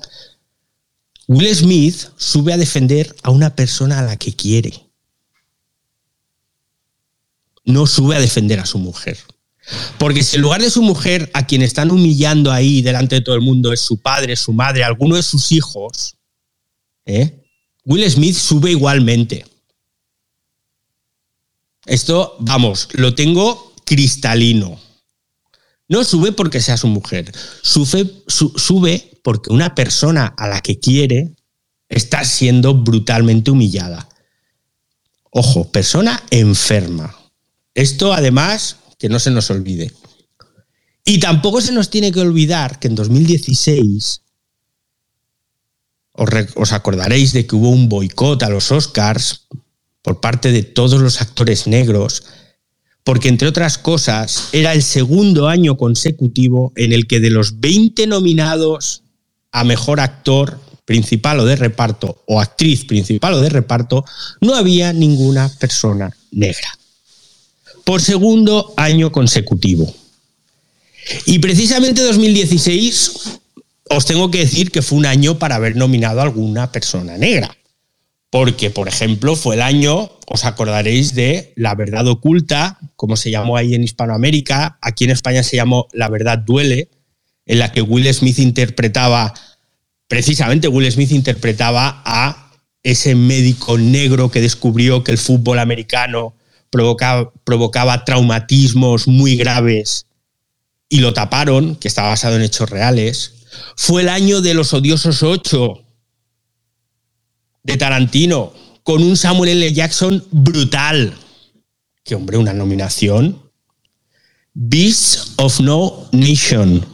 Will 1.27 1.55
Smith 1.55 1.95
sube 2.15 2.53
a 2.53 2.57
defender 2.57 3.15
a 3.23 3.31
una 3.31 3.55
persona 3.55 3.99
a 3.99 4.03
la 4.03 4.17
que 4.17 4.35
quiere. 4.35 4.87
No 7.65 7.87
sube 7.87 8.15
a 8.15 8.19
defender 8.19 8.59
a 8.59 8.67
su 8.67 8.77
mujer. 8.77 9.17
Porque 9.97 10.23
si 10.23 10.37
en 10.37 10.41
lugar 10.41 10.61
de 10.61 10.69
su 10.69 10.81
mujer, 10.81 11.29
a 11.33 11.45
quien 11.45 11.61
están 11.61 11.91
humillando 11.91 12.51
ahí 12.51 12.81
delante 12.81 13.15
de 13.15 13.21
todo 13.21 13.35
el 13.35 13.41
mundo, 13.41 13.73
es 13.73 13.81
su 13.81 13.97
padre, 13.97 14.35
su 14.35 14.53
madre, 14.53 14.83
alguno 14.83 15.15
de 15.15 15.23
sus 15.23 15.51
hijos, 15.51 16.15
¿eh? 17.05 17.43
Will 17.85 18.09
Smith 18.09 18.35
sube 18.35 18.71
igualmente. 18.71 19.45
Esto, 21.85 22.35
vamos, 22.39 22.89
lo 22.93 23.15
tengo 23.15 23.73
cristalino. 23.85 24.79
No 25.87 26.03
sube 26.03 26.33
porque 26.33 26.59
sea 26.59 26.75
su 26.75 26.87
mujer, 26.87 27.31
sube, 27.61 28.23
sube 28.27 29.09
porque 29.23 29.53
una 29.53 29.73
persona 29.73 30.27
a 30.37 30.47
la 30.49 30.59
que 30.59 30.79
quiere 30.79 31.33
está 31.87 32.25
siendo 32.25 32.73
brutalmente 32.73 33.51
humillada. 33.51 34.09
Ojo, 35.31 35.71
persona 35.71 36.21
enferma. 36.29 37.15
Esto 37.73 38.13
además 38.13 38.77
que 38.97 39.09
no 39.09 39.19
se 39.19 39.31
nos 39.31 39.49
olvide. 39.49 39.91
Y 41.05 41.19
tampoco 41.19 41.61
se 41.61 41.71
nos 41.71 41.89
tiene 41.89 42.11
que 42.11 42.19
olvidar 42.19 42.79
que 42.79 42.87
en 42.87 42.95
2016 42.95 44.21
os, 46.11 46.73
acordaréis 46.73 47.31
de 47.31 47.45
que 47.45 47.55
hubo 47.55 47.69
un 47.69 47.89
boicot 47.89 48.41
a 48.43 48.49
los 48.49 48.71
Oscars 48.71 49.47
por 50.01 50.19
parte 50.19 50.51
de 50.51 50.63
todos 50.63 50.99
los 50.99 51.21
actores 51.21 51.67
negros, 51.67 52.23
porque 53.03 53.29
entre 53.29 53.47
otras 53.47 53.77
cosas 53.77 54.49
era 54.51 54.73
el 54.73 54.81
segundo 54.81 55.47
año 55.47 55.77
consecutivo 55.77 56.73
en 56.75 56.91
el 56.91 57.07
que 57.07 57.19
de 57.19 57.29
los 57.29 57.59
20 57.59 58.07
nominados 58.07 59.03
a 59.51 59.63
mejor 59.63 59.99
actor 59.99 60.59
principal 60.85 61.39
o 61.39 61.45
de 61.45 61.55
reparto 61.55 62.23
o 62.25 62.41
actriz 62.41 62.85
principal 62.85 63.33
o 63.33 63.41
de 63.41 63.49
reparto, 63.49 64.03
no 64.41 64.55
había 64.55 64.93
ninguna 64.93 65.49
persona 65.59 66.15
negra 66.31 66.77
por 67.87 68.01
segundo 68.01 68.73
año 68.75 69.13
consecutivo. 69.13 69.95
Y 71.25 71.39
precisamente 71.39 72.01
2016 72.01 73.39
os 73.89 74.05
tengo 74.05 74.29
que 74.29 74.39
decir 74.39 74.71
que 74.71 74.81
fue 74.81 74.97
un 74.97 75.05
año 75.05 75.39
para 75.39 75.55
haber 75.55 75.77
nominado 75.77 76.19
a 76.19 76.23
alguna 76.23 76.69
persona 76.69 77.17
negra. 77.17 77.55
Porque, 78.29 78.71
por 78.71 78.89
ejemplo, 78.89 79.37
fue 79.37 79.55
el 79.55 79.61
año, 79.61 80.11
os 80.27 80.43
acordaréis 80.43 81.15
de 81.15 81.53
La 81.55 81.75
Verdad 81.75 82.05
Oculta, 82.09 82.77
como 82.97 83.15
se 83.15 83.31
llamó 83.31 83.55
ahí 83.55 83.73
en 83.73 83.85
Hispanoamérica, 83.85 84.77
aquí 84.81 85.05
en 85.05 85.11
España 85.11 85.41
se 85.41 85.55
llamó 85.55 85.87
La 85.93 86.09
Verdad 86.09 86.39
Duele, 86.39 86.89
en 87.45 87.59
la 87.59 87.71
que 87.71 87.81
Will 87.81 88.13
Smith 88.13 88.39
interpretaba 88.39 89.33
precisamente 90.09 90.67
Will 90.67 90.91
Smith 90.91 91.11
interpretaba 91.11 92.01
a 92.05 92.51
ese 92.83 93.15
médico 93.15 93.77
negro 93.77 94.29
que 94.29 94.41
descubrió 94.41 95.05
que 95.05 95.11
el 95.11 95.17
fútbol 95.17 95.59
americano 95.59 96.33
provocaba, 96.69 97.31
provocaba 97.43 98.05
traumatismos 98.05 99.07
muy 99.07 99.35
graves 99.35 100.05
y 100.89 100.99
lo 100.99 101.13
taparon, 101.13 101.75
que 101.75 101.87
estaba 101.87 102.09
basado 102.09 102.35
en 102.35 102.43
hechos 102.43 102.69
reales. 102.69 103.33
Fue 103.75 104.01
el 104.01 104.09
año 104.09 104.41
de 104.41 104.53
los 104.53 104.73
odiosos 104.73 105.23
ocho 105.23 105.83
de 107.63 107.77
Tarantino, 107.77 108.53
con 108.83 109.03
un 109.03 109.17
Samuel 109.17 109.49
L. 109.49 109.73
Jackson 109.73 110.25
brutal. 110.31 111.13
Que 112.03 112.15
hombre, 112.15 112.37
una 112.37 112.53
nominación. 112.53 113.41
Beasts 114.53 115.33
of 115.35 115.59
No 115.59 116.07
Nation. 116.13 116.85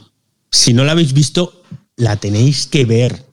Si 0.52 0.74
no 0.74 0.84
la 0.84 0.94
habéis 0.94 1.14
visto, 1.14 1.64
la 1.96 2.16
tenéis 2.16 2.66
que 2.66 2.86
ver. 2.86 3.24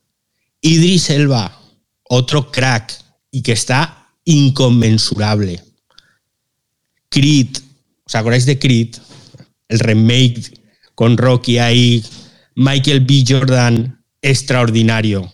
Idris 0.61 1.09
Elba, 1.09 1.59
otro 2.03 2.53
crack, 2.53 3.03
y 3.31 3.43
que 3.43 3.53
está 3.53 4.09
inconmensurable. 4.25 5.63
Creed, 7.11 7.49
¿os 8.07 8.15
acordáis 8.15 8.47
de 8.47 8.59
Creed? 8.59 8.97
El 9.69 9.81
remake 9.81 10.61
con 10.95 11.17
Rocky 11.17 11.59
ahí, 11.59 12.05
Michael 12.55 13.01
B. 13.01 13.25
Jordan, 13.27 14.05
extraordinario. 14.23 15.33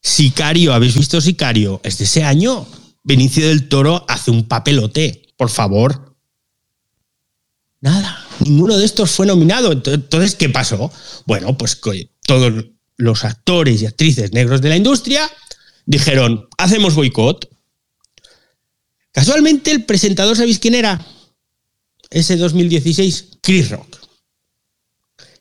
Sicario, 0.00 0.74
¿habéis 0.74 0.96
visto 0.96 1.20
Sicario? 1.20 1.80
Es 1.84 1.98
de 1.98 2.04
ese 2.04 2.24
año. 2.24 2.66
Benicio 3.04 3.46
del 3.46 3.68
Toro 3.68 4.04
hace 4.08 4.30
un 4.30 4.48
papelote, 4.48 5.22
por 5.36 5.50
favor. 5.50 6.16
Nada, 7.80 8.24
ninguno 8.40 8.76
de 8.76 8.84
estos 8.84 9.10
fue 9.10 9.26
nominado. 9.26 9.72
Entonces, 9.72 10.34
¿qué 10.34 10.48
pasó? 10.48 10.90
Bueno, 11.26 11.56
pues 11.58 11.80
todos 12.24 12.64
los 12.96 13.24
actores 13.24 13.82
y 13.82 13.86
actrices 13.86 14.32
negros 14.32 14.60
de 14.60 14.68
la 14.68 14.76
industria 14.76 15.28
dijeron, 15.84 16.48
hacemos 16.58 16.94
boicot. 16.94 17.48
Casualmente 19.12 19.70
el 19.70 19.84
presentador, 19.84 20.36
¿sabéis 20.36 20.58
quién 20.58 20.74
era? 20.74 21.04
Ese 22.10 22.36
2016, 22.36 23.38
Chris 23.40 23.70
Rock. 23.70 23.98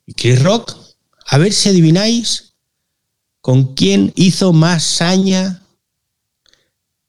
Y 0.06 0.14
Chris 0.14 0.42
Rock, 0.42 0.76
a 1.26 1.38
ver 1.38 1.54
si 1.54 1.70
adivináis 1.70 2.52
¿Con 3.42 3.74
quién 3.74 4.14
hizo 4.16 4.54
más 4.54 4.84
saña 4.84 5.64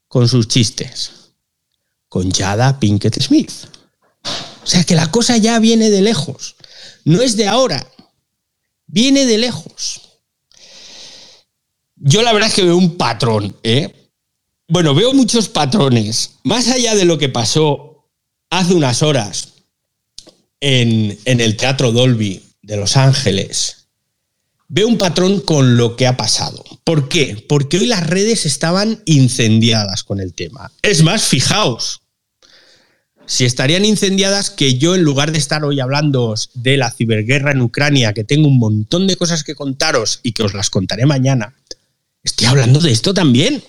con 0.08 0.26
sus 0.28 0.48
chistes? 0.48 1.10
Con 2.08 2.30
Jada 2.30 2.80
Pinkett 2.80 3.20
Smith. 3.20 3.50
O 4.64 4.66
sea 4.66 4.84
que 4.84 4.94
la 4.94 5.10
cosa 5.10 5.36
ya 5.36 5.58
viene 5.58 5.90
de 5.90 6.00
lejos. 6.00 6.56
No 7.04 7.20
es 7.20 7.36
de 7.36 7.48
ahora. 7.48 7.86
Viene 8.86 9.26
de 9.26 9.38
lejos. 9.38 10.00
Yo 11.96 12.22
la 12.22 12.32
verdad 12.32 12.48
es 12.48 12.54
que 12.54 12.64
veo 12.64 12.76
un 12.76 12.96
patrón, 12.96 13.54
¿eh? 13.62 14.01
Bueno, 14.72 14.94
veo 14.94 15.12
muchos 15.12 15.50
patrones. 15.50 16.38
Más 16.44 16.68
allá 16.68 16.94
de 16.94 17.04
lo 17.04 17.18
que 17.18 17.28
pasó 17.28 18.08
hace 18.48 18.72
unas 18.72 19.02
horas 19.02 19.52
en, 20.60 21.18
en 21.26 21.40
el 21.42 21.58
Teatro 21.58 21.92
Dolby 21.92 22.42
de 22.62 22.78
Los 22.78 22.96
Ángeles 22.96 23.82
Veo 24.74 24.88
un 24.88 24.96
patrón 24.96 25.40
con 25.40 25.76
lo 25.76 25.96
que 25.96 26.06
ha 26.06 26.16
pasado. 26.16 26.64
¿Por 26.82 27.10
qué? 27.10 27.44
Porque 27.46 27.76
hoy 27.76 27.84
las 27.84 28.06
redes 28.06 28.46
estaban 28.46 29.02
incendiadas 29.04 30.02
con 30.02 30.18
el 30.18 30.32
tema. 30.32 30.72
Es 30.80 31.02
más, 31.02 31.24
fijaos, 31.24 32.00
si 33.26 33.44
estarían 33.44 33.84
incendiadas 33.84 34.48
que 34.48 34.78
yo 34.78 34.94
en 34.94 35.02
lugar 35.02 35.30
de 35.30 35.36
estar 35.36 35.62
hoy 35.62 35.78
hablando 35.80 36.34
de 36.54 36.78
la 36.78 36.90
ciberguerra 36.90 37.52
en 37.52 37.60
Ucrania, 37.60 38.14
que 38.14 38.24
tengo 38.24 38.48
un 38.48 38.58
montón 38.58 39.06
de 39.06 39.16
cosas 39.16 39.44
que 39.44 39.54
contaros 39.54 40.20
y 40.22 40.32
que 40.32 40.42
os 40.42 40.54
las 40.54 40.70
contaré 40.70 41.04
mañana, 41.04 41.54
estoy 42.22 42.46
hablando 42.46 42.80
de 42.80 42.92
esto 42.92 43.12
también. 43.12 43.62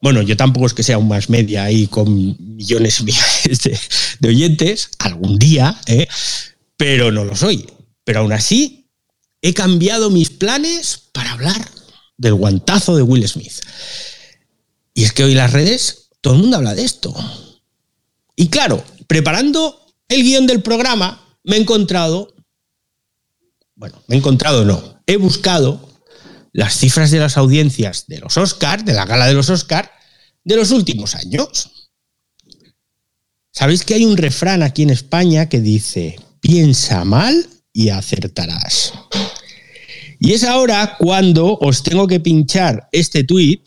Bueno, 0.00 0.22
yo 0.22 0.36
tampoco 0.36 0.66
es 0.66 0.74
que 0.74 0.82
sea 0.82 0.98
un 0.98 1.08
más 1.08 1.30
media 1.30 1.64
ahí 1.64 1.86
con 1.86 2.36
millones 2.56 3.04
de 4.20 4.28
oyentes, 4.28 4.90
algún 4.98 5.38
día, 5.38 5.80
¿eh? 5.86 6.06
pero 6.76 7.10
no 7.10 7.24
lo 7.24 7.34
soy. 7.34 7.66
Pero 8.04 8.20
aún 8.20 8.32
así, 8.32 8.88
he 9.42 9.54
cambiado 9.54 10.10
mis 10.10 10.30
planes 10.30 11.08
para 11.12 11.32
hablar 11.32 11.70
del 12.18 12.34
guantazo 12.34 12.96
de 12.96 13.02
Will 13.02 13.26
Smith. 13.26 13.60
Y 14.94 15.04
es 15.04 15.12
que 15.12 15.24
hoy 15.24 15.34
las 15.34 15.52
redes, 15.52 16.08
todo 16.20 16.34
el 16.34 16.40
mundo 16.40 16.56
habla 16.56 16.74
de 16.74 16.84
esto. 16.84 17.14
Y 18.34 18.48
claro, 18.48 18.84
preparando 19.06 19.86
el 20.08 20.22
guion 20.22 20.46
del 20.46 20.62
programa, 20.62 21.22
me 21.42 21.56
he 21.56 21.60
encontrado, 21.60 22.34
bueno, 23.74 24.02
me 24.06 24.16
he 24.16 24.18
encontrado 24.18 24.64
no, 24.64 25.00
he 25.06 25.16
buscado 25.16 25.85
las 26.56 26.78
cifras 26.78 27.10
de 27.10 27.18
las 27.18 27.36
audiencias 27.36 28.06
de 28.06 28.18
los 28.18 28.38
Oscars, 28.38 28.82
de 28.82 28.94
la 28.94 29.04
gala 29.04 29.26
de 29.26 29.34
los 29.34 29.50
Oscars, 29.50 29.90
de 30.42 30.56
los 30.56 30.70
últimos 30.70 31.14
años. 31.14 31.90
¿Sabéis 33.52 33.84
que 33.84 33.92
hay 33.92 34.06
un 34.06 34.16
refrán 34.16 34.62
aquí 34.62 34.82
en 34.82 34.88
España 34.88 35.50
que 35.50 35.60
dice, 35.60 36.18
piensa 36.40 37.04
mal 37.04 37.46
y 37.74 37.90
acertarás? 37.90 38.94
Y 40.18 40.32
es 40.32 40.44
ahora 40.44 40.96
cuando 40.98 41.58
os 41.58 41.82
tengo 41.82 42.06
que 42.06 42.20
pinchar 42.20 42.88
este 42.90 43.22
tweet, 43.22 43.60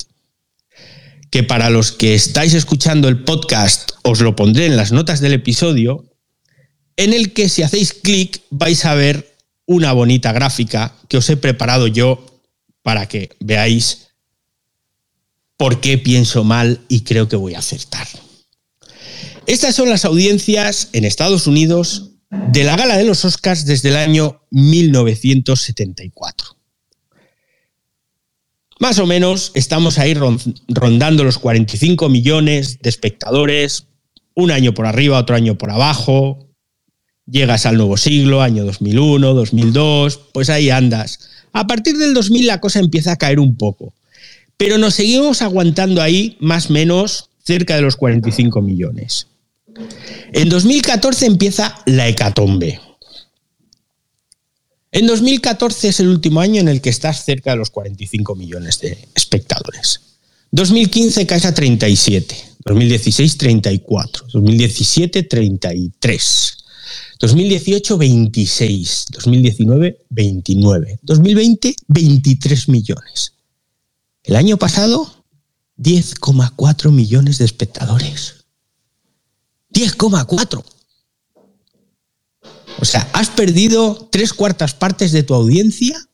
que 1.29 1.43
para 1.43 1.69
los 1.69 1.91
que 1.91 2.15
estáis 2.15 2.55
escuchando 2.55 3.08
el 3.08 3.24
podcast 3.24 3.91
os 4.01 4.22
lo 4.22 4.36
pondré 4.36 4.65
en 4.65 4.77
las 4.77 4.91
notas 4.91 5.19
del 5.19 5.34
episodio, 5.34 6.05
en 6.98 7.13
el 7.13 7.34
que 7.34 7.50
si 7.50 7.62
hacéis 7.62 7.93
clic 7.93 8.41
vais 8.50 8.84
a 8.86 8.96
ver 8.96 9.38
una 9.67 9.93
bonita 9.93 10.31
gráfica 10.31 10.96
que 11.08 11.17
os 11.17 11.29
he 11.29 11.38
preparado 11.38 11.86
yo 11.86 12.25
para 12.81 13.07
que 13.07 13.29
veáis 13.39 14.07
por 15.57 15.81
qué 15.81 15.98
pienso 15.98 16.43
mal 16.43 16.81
y 16.88 17.01
creo 17.01 17.27
que 17.27 17.36
voy 17.36 17.55
a 17.55 17.59
acertar. 17.59 18.07
Estas 19.45 19.75
son 19.75 19.89
las 19.89 20.05
audiencias 20.05 20.89
en 20.93 21.05
Estados 21.05 21.48
Unidos 21.48 22.12
de 22.29 22.63
la 22.63 22.75
gala 22.75 22.98
de 22.98 23.03
los 23.03 23.25
Oscars 23.25 23.65
desde 23.65 23.89
el 23.89 23.98
año 23.98 24.43
1974. 24.51 26.55
Más 28.79 29.00
o 29.00 29.05
menos 29.05 29.51
estamos 29.55 29.98
ahí 29.98 30.13
rondando 30.13 31.25
los 31.25 31.38
45 31.38 32.07
millones 32.07 32.79
de 32.81 32.89
espectadores, 32.89 33.88
un 34.36 34.51
año 34.51 34.74
por 34.74 34.86
arriba, 34.86 35.19
otro 35.19 35.36
año 35.36 35.57
por 35.57 35.71
abajo. 35.71 36.48
Llegas 37.25 37.65
al 37.65 37.75
nuevo 37.75 37.98
siglo, 37.98 38.41
año 38.41 38.63
2001, 38.63 39.33
2002, 39.33 40.19
pues 40.33 40.50
ahí 40.50 40.69
andas. 40.69 41.28
A 41.59 41.67
partir 41.67 41.97
del 41.97 42.13
2000 42.13 42.47
la 42.47 42.61
cosa 42.61 42.79
empieza 42.79 43.11
a 43.11 43.17
caer 43.17 43.37
un 43.37 43.57
poco, 43.57 43.93
pero 44.55 44.77
nos 44.77 44.93
seguimos 44.93 45.41
aguantando 45.41 46.01
ahí 46.01 46.37
más 46.39 46.69
o 46.69 46.73
menos 46.73 47.31
cerca 47.43 47.75
de 47.75 47.81
los 47.81 47.97
45 47.97 48.61
millones. 48.61 49.27
En 50.31 50.47
2014 50.47 51.25
empieza 51.25 51.75
la 51.85 52.07
hecatombe. 52.07 52.79
En 54.93 55.05
2014 55.05 55.89
es 55.89 55.99
el 55.99 56.07
último 56.07 56.39
año 56.39 56.61
en 56.61 56.69
el 56.69 56.79
que 56.79 56.91
estás 56.91 57.25
cerca 57.25 57.51
de 57.51 57.57
los 57.57 57.71
45 57.71 58.35
millones 58.35 58.79
de 58.79 58.97
espectadores. 59.13 59.99
2015 60.51 61.27
caes 61.27 61.43
a 61.43 61.53
37, 61.53 62.37
2016 62.63 63.37
34, 63.37 64.27
2017 64.31 65.23
33, 65.23 66.57
2018 67.19 67.97
26, 67.97 69.05
2019 69.11 70.05
29, 70.09 70.99
2020 71.01 71.75
23 71.87 72.69
millones. 72.69 73.33
El 74.23 74.35
año 74.35 74.57
pasado 74.57 75.19
10,4 75.77 76.91
millones 76.91 77.37
de 77.37 77.45
espectadores. 77.45 78.45
10,4. 79.73 80.63
O 82.81 82.85
sea, 82.85 83.09
has 83.13 83.29
perdido 83.29 84.07
tres 84.11 84.33
cuartas 84.33 84.73
partes 84.73 85.11
de 85.11 85.23
tu 85.23 85.33
audiencia 85.33 86.07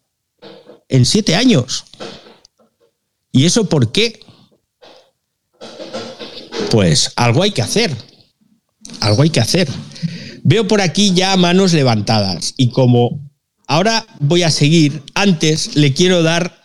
en 0.88 1.06
siete 1.06 1.36
años. 1.36 1.86
¿Y 3.32 3.46
eso 3.46 3.68
por 3.68 3.92
qué? 3.92 4.20
Pues 6.72 7.12
algo 7.16 7.44
hay 7.44 7.52
que 7.52 7.62
hacer. 7.62 7.96
Algo 9.00 9.24
hay 9.24 9.30
que 9.30 9.40
hacer. 9.40 9.70
Veo 10.48 10.68
por 10.68 10.80
aquí 10.80 11.12
ya 11.16 11.36
manos 11.38 11.74
levantadas 11.74 12.54
y 12.56 12.70
como 12.70 13.20
ahora 13.66 14.06
voy 14.20 14.44
a 14.44 14.52
seguir, 14.52 15.02
antes 15.16 15.76
le 15.76 15.92
quiero 15.92 16.22
dar 16.22 16.62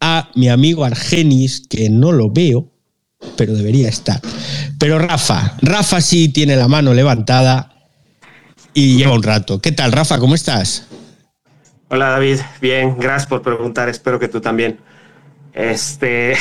a 0.00 0.30
mi 0.34 0.48
amigo 0.48 0.84
Argenis, 0.84 1.64
que 1.70 1.88
no 1.90 2.10
lo 2.10 2.30
veo, 2.30 2.72
pero 3.36 3.54
debería 3.54 3.88
estar. 3.88 4.20
Pero 4.80 4.98
Rafa, 4.98 5.56
Rafa 5.62 6.00
sí 6.00 6.28
tiene 6.30 6.56
la 6.56 6.66
mano 6.66 6.92
levantada 6.92 7.76
y 8.72 8.96
lleva 8.96 9.14
un 9.14 9.22
rato. 9.22 9.60
¿Qué 9.60 9.70
tal, 9.70 9.92
Rafa? 9.92 10.18
¿Cómo 10.18 10.34
estás? 10.34 10.88
Hola, 11.90 12.08
David. 12.08 12.40
Bien, 12.60 12.96
gracias 12.98 13.28
por 13.28 13.42
preguntar. 13.42 13.88
Espero 13.88 14.18
que 14.18 14.26
tú 14.26 14.40
también. 14.40 14.80
Este, 15.52 16.34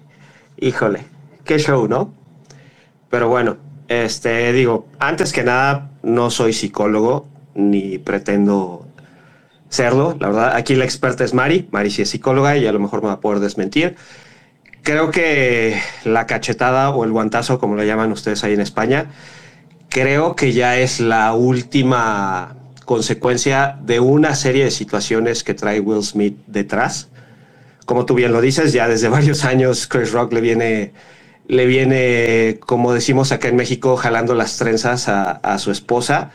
híjole, 0.60 1.06
qué 1.44 1.58
show, 1.58 1.88
¿no? 1.88 2.12
Pero 3.08 3.30
bueno, 3.30 3.69
este, 3.90 4.52
digo, 4.52 4.86
antes 5.00 5.32
que 5.32 5.42
nada, 5.42 5.90
no 6.04 6.30
soy 6.30 6.52
psicólogo 6.52 7.26
ni 7.56 7.98
pretendo 7.98 8.86
serlo, 9.68 10.16
la 10.20 10.28
verdad. 10.28 10.54
Aquí 10.54 10.76
la 10.76 10.84
experta 10.84 11.24
es 11.24 11.34
Mari, 11.34 11.68
Mari 11.72 11.90
sí 11.90 12.02
es 12.02 12.10
psicóloga 12.10 12.56
y 12.56 12.68
a 12.68 12.72
lo 12.72 12.78
mejor 12.78 13.02
me 13.02 13.08
va 13.08 13.14
a 13.14 13.20
poder 13.20 13.40
desmentir. 13.40 13.96
Creo 14.84 15.10
que 15.10 15.76
la 16.04 16.28
cachetada 16.28 16.90
o 16.90 17.02
el 17.02 17.10
guantazo, 17.10 17.58
como 17.58 17.74
lo 17.74 17.82
llaman 17.82 18.12
ustedes 18.12 18.44
ahí 18.44 18.54
en 18.54 18.60
España, 18.60 19.10
creo 19.88 20.36
que 20.36 20.52
ya 20.52 20.78
es 20.78 21.00
la 21.00 21.34
última 21.34 22.54
consecuencia 22.84 23.76
de 23.82 23.98
una 23.98 24.36
serie 24.36 24.62
de 24.62 24.70
situaciones 24.70 25.42
que 25.42 25.54
trae 25.54 25.80
Will 25.80 26.04
Smith 26.04 26.38
detrás. 26.46 27.08
Como 27.86 28.06
tú 28.06 28.14
bien 28.14 28.32
lo 28.32 28.40
dices, 28.40 28.72
ya 28.72 28.86
desde 28.86 29.08
varios 29.16 29.44
años 29.44 29.88
Chris 29.88 30.12
Rock 30.12 30.32
le 30.32 30.40
viene, 30.40 30.92
le 31.50 31.66
viene, 31.66 32.60
como 32.60 32.92
decimos 32.92 33.32
acá 33.32 33.48
en 33.48 33.56
México, 33.56 33.96
jalando 33.96 34.36
las 34.36 34.56
trenzas 34.56 35.08
a, 35.08 35.58
su 35.58 35.72
esposa. 35.72 36.30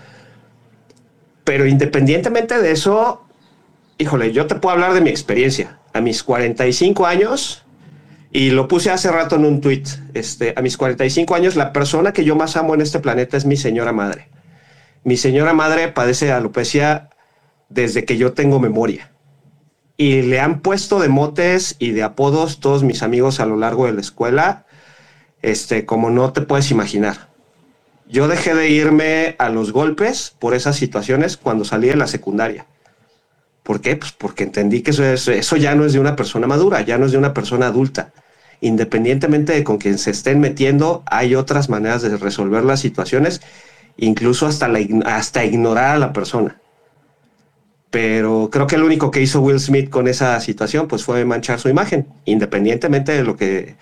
Pero 1.45 1.65
independientemente 1.65 2.61
de 2.61 2.71
eso, 2.71 3.25
híjole, 3.97 4.33
yo 4.33 4.45
te 4.45 4.55
puedo 4.55 4.73
hablar 4.73 4.93
de 4.93 4.99
mi 4.99 5.09
experiencia. 5.09 5.79
A 5.93 6.01
mis 6.01 6.21
45 6.21 7.05
años, 7.05 7.63
y 8.29 8.49
lo 8.49 8.67
puse 8.67 8.91
hace 8.91 9.09
rato 9.09 9.37
en 9.37 9.45
un 9.45 9.61
tweet, 9.61 9.83
este, 10.13 10.53
a 10.57 10.61
mis 10.61 10.75
45 10.75 11.33
años, 11.33 11.55
la 11.55 11.71
persona 11.71 12.11
que 12.11 12.25
yo 12.25 12.35
más 12.35 12.57
amo 12.57 12.75
en 12.75 12.81
este 12.81 12.99
planeta 12.99 13.37
es 13.37 13.45
mi 13.45 13.55
señora 13.55 13.93
madre. 13.93 14.27
Mi 15.05 15.15
señora 15.15 15.53
madre 15.53 15.87
padece 15.87 16.25
de 16.25 16.33
alopecia 16.33 17.09
desde 17.69 18.03
que 18.03 18.17
yo 18.17 18.33
tengo 18.33 18.59
memoria. 18.59 19.13
Y 19.95 20.23
le 20.23 20.41
han 20.41 20.59
puesto 20.59 20.99
de 20.99 21.07
motes 21.07 21.77
y 21.79 21.91
de 21.91 22.03
apodos 22.03 22.59
todos 22.59 22.83
mis 22.83 23.01
amigos 23.01 23.39
a 23.39 23.45
lo 23.45 23.55
largo 23.55 23.85
de 23.85 23.93
la 23.93 24.01
escuela, 24.01 24.65
este, 25.45 25.85
como 25.85 26.09
no 26.09 26.33
te 26.33 26.41
puedes 26.41 26.71
imaginar. 26.71 27.29
Yo 28.07 28.27
dejé 28.27 28.55
de 28.55 28.69
irme 28.69 29.35
a 29.37 29.49
los 29.49 29.71
golpes 29.71 30.35
por 30.39 30.55
esas 30.55 30.75
situaciones 30.75 31.37
cuando 31.37 31.65
salí 31.65 31.87
de 31.87 31.95
la 31.95 32.07
secundaria. 32.07 32.65
¿Por 33.61 33.79
qué? 33.79 33.95
Pues 33.95 34.11
porque 34.11 34.43
entendí 34.43 34.81
que 34.81 34.91
eso, 34.91 35.03
es, 35.03 35.27
eso 35.27 35.55
ya 35.57 35.75
no 35.75 35.85
es 35.85 35.93
de 35.93 35.99
una 35.99 36.15
persona 36.15 36.47
madura, 36.47 36.81
ya 36.81 36.97
no 36.97 37.05
es 37.05 37.11
de 37.11 37.17
una 37.17 37.33
persona 37.33 37.67
adulta. 37.67 38.11
Independientemente 38.61 39.53
de 39.53 39.63
con 39.63 39.77
quien 39.77 39.99
se 39.99 40.11
estén 40.11 40.39
metiendo, 40.39 41.03
hay 41.05 41.35
otras 41.35 41.69
maneras 41.69 42.01
de 42.01 42.17
resolver 42.17 42.63
las 42.63 42.79
situaciones, 42.79 43.41
incluso 43.97 44.47
hasta, 44.47 44.71
hasta 45.05 45.45
ignorar 45.45 45.95
a 45.95 45.99
la 45.99 46.13
persona. 46.13 46.59
Pero 47.91 48.49
creo 48.51 48.65
que 48.67 48.77
lo 48.77 48.85
único 48.85 49.11
que 49.11 49.21
hizo 49.21 49.41
Will 49.41 49.59
Smith 49.59 49.89
con 49.89 50.07
esa 50.07 50.39
situación 50.41 50.87
pues 50.87 51.03
fue 51.03 51.23
manchar 51.23 51.59
su 51.59 51.69
imagen, 51.69 52.07
independientemente 52.25 53.11
de 53.11 53.23
lo 53.23 53.35
que 53.35 53.75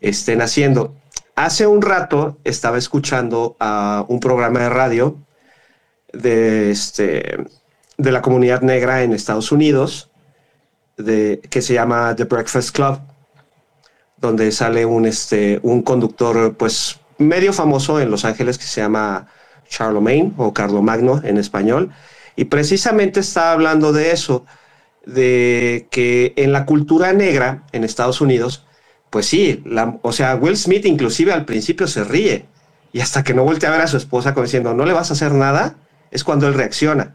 estén 0.00 0.40
haciendo. 0.42 0.94
Hace 1.34 1.66
un 1.66 1.82
rato 1.82 2.38
estaba 2.44 2.78
escuchando 2.78 3.56
a 3.60 4.04
un 4.08 4.20
programa 4.20 4.60
de 4.60 4.68
radio 4.68 5.16
de 6.12 6.70
este 6.70 7.38
de 7.96 8.12
la 8.12 8.22
comunidad 8.22 8.62
negra 8.62 9.02
en 9.02 9.12
Estados 9.12 9.50
Unidos, 9.50 10.10
de, 10.96 11.40
que 11.50 11.60
se 11.60 11.74
llama 11.74 12.14
The 12.14 12.24
Breakfast 12.24 12.74
Club, 12.74 13.00
donde 14.16 14.52
sale 14.52 14.84
un, 14.86 15.04
este, 15.04 15.58
un 15.62 15.82
conductor 15.82 16.56
pues 16.56 17.00
medio 17.18 17.52
famoso 17.52 18.00
en 18.00 18.10
Los 18.10 18.24
Ángeles 18.24 18.56
que 18.56 18.64
se 18.64 18.80
llama 18.80 19.26
Charlemagne 19.68 20.32
o 20.36 20.54
Carlo 20.54 20.80
Magno 20.80 21.20
en 21.24 21.38
español, 21.38 21.90
y 22.36 22.44
precisamente 22.44 23.18
está 23.20 23.52
hablando 23.52 23.92
de 23.92 24.12
eso, 24.12 24.46
de 25.04 25.88
que 25.90 26.34
en 26.36 26.52
la 26.52 26.66
cultura 26.66 27.12
negra 27.12 27.64
en 27.72 27.82
Estados 27.82 28.20
Unidos, 28.20 28.64
pues 29.10 29.26
sí, 29.26 29.62
o 30.02 30.12
sea, 30.12 30.36
Will 30.36 30.56
Smith 30.56 30.84
inclusive 30.84 31.32
al 31.32 31.44
principio 31.44 31.86
se 31.86 32.04
ríe, 32.04 32.46
y 32.92 33.00
hasta 33.00 33.22
que 33.22 33.34
no 33.34 33.44
voltea 33.44 33.70
a 33.70 33.72
ver 33.72 33.82
a 33.82 33.86
su 33.86 33.96
esposa 33.96 34.34
como 34.34 34.44
diciendo, 34.44 34.74
no 34.74 34.84
le 34.84 34.92
vas 34.92 35.10
a 35.10 35.14
hacer 35.14 35.32
nada, 35.32 35.76
es 36.10 36.24
cuando 36.24 36.48
él 36.48 36.54
reacciona. 36.54 37.14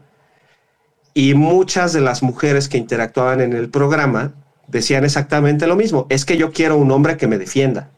Y 1.14 1.34
muchas 1.34 1.92
de 1.92 2.00
las 2.00 2.22
mujeres 2.22 2.68
que 2.68 2.78
interactuaban 2.78 3.40
en 3.40 3.52
el 3.52 3.70
programa 3.70 4.34
decían 4.66 5.04
exactamente 5.04 5.66
lo 5.66 5.76
mismo. 5.76 6.06
Es 6.10 6.24
que 6.24 6.36
yo 6.36 6.52
quiero 6.52 6.76
un 6.76 6.90
hombre 6.90 7.16
que 7.16 7.28
me 7.28 7.38
defienda. 7.38 7.90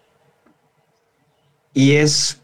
Y 1.72 1.96
es 1.96 2.40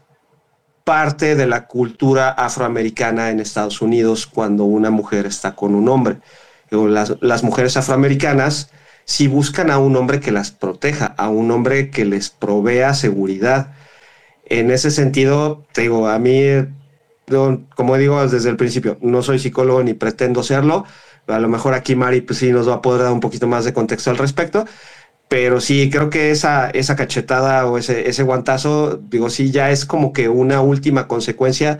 parte 0.83 1.35
de 1.35 1.47
la 1.47 1.67
cultura 1.67 2.29
afroamericana 2.29 3.29
en 3.29 3.39
Estados 3.39 3.81
Unidos 3.81 4.27
cuando 4.27 4.65
una 4.65 4.89
mujer 4.89 5.25
está 5.25 5.55
con 5.55 5.75
un 5.75 5.87
hombre. 5.89 6.17
Las, 6.69 7.15
las 7.21 7.43
mujeres 7.43 7.77
afroamericanas 7.77 8.71
si 9.05 9.27
buscan 9.27 9.71
a 9.71 9.77
un 9.77 9.95
hombre 9.95 10.19
que 10.19 10.31
las 10.31 10.51
proteja, 10.51 11.07
a 11.17 11.29
un 11.29 11.51
hombre 11.51 11.89
que 11.89 12.05
les 12.05 12.29
provea 12.29 12.93
seguridad. 12.93 13.73
En 14.45 14.71
ese 14.71 14.91
sentido, 14.91 15.65
te 15.73 15.81
digo, 15.81 16.07
a 16.07 16.19
mí 16.19 16.41
como 17.75 17.97
digo 17.97 18.25
desde 18.27 18.49
el 18.49 18.57
principio, 18.57 18.97
no 19.01 19.21
soy 19.21 19.39
psicólogo 19.39 19.83
ni 19.83 19.93
pretendo 19.93 20.43
serlo. 20.43 20.85
A 21.27 21.39
lo 21.39 21.47
mejor 21.47 21.73
aquí 21.73 21.95
Mari 21.95 22.21
pues 22.21 22.39
sí 22.39 22.51
nos 22.51 22.67
va 22.67 22.75
a 22.75 22.81
poder 22.81 23.03
dar 23.03 23.13
un 23.13 23.19
poquito 23.19 23.47
más 23.47 23.65
de 23.65 23.73
contexto 23.73 24.09
al 24.09 24.17
respecto. 24.17 24.65
Pero 25.29 25.61
sí, 25.61 25.89
creo 25.89 26.09
que 26.09 26.31
esa, 26.31 26.69
esa 26.69 26.95
cachetada 26.95 27.65
o 27.65 27.77
ese, 27.77 28.09
ese 28.09 28.23
guantazo, 28.23 28.97
digo, 28.97 29.29
sí, 29.29 29.51
ya 29.51 29.71
es 29.71 29.85
como 29.85 30.13
que 30.13 30.29
una 30.29 30.61
última 30.61 31.07
consecuencia 31.07 31.79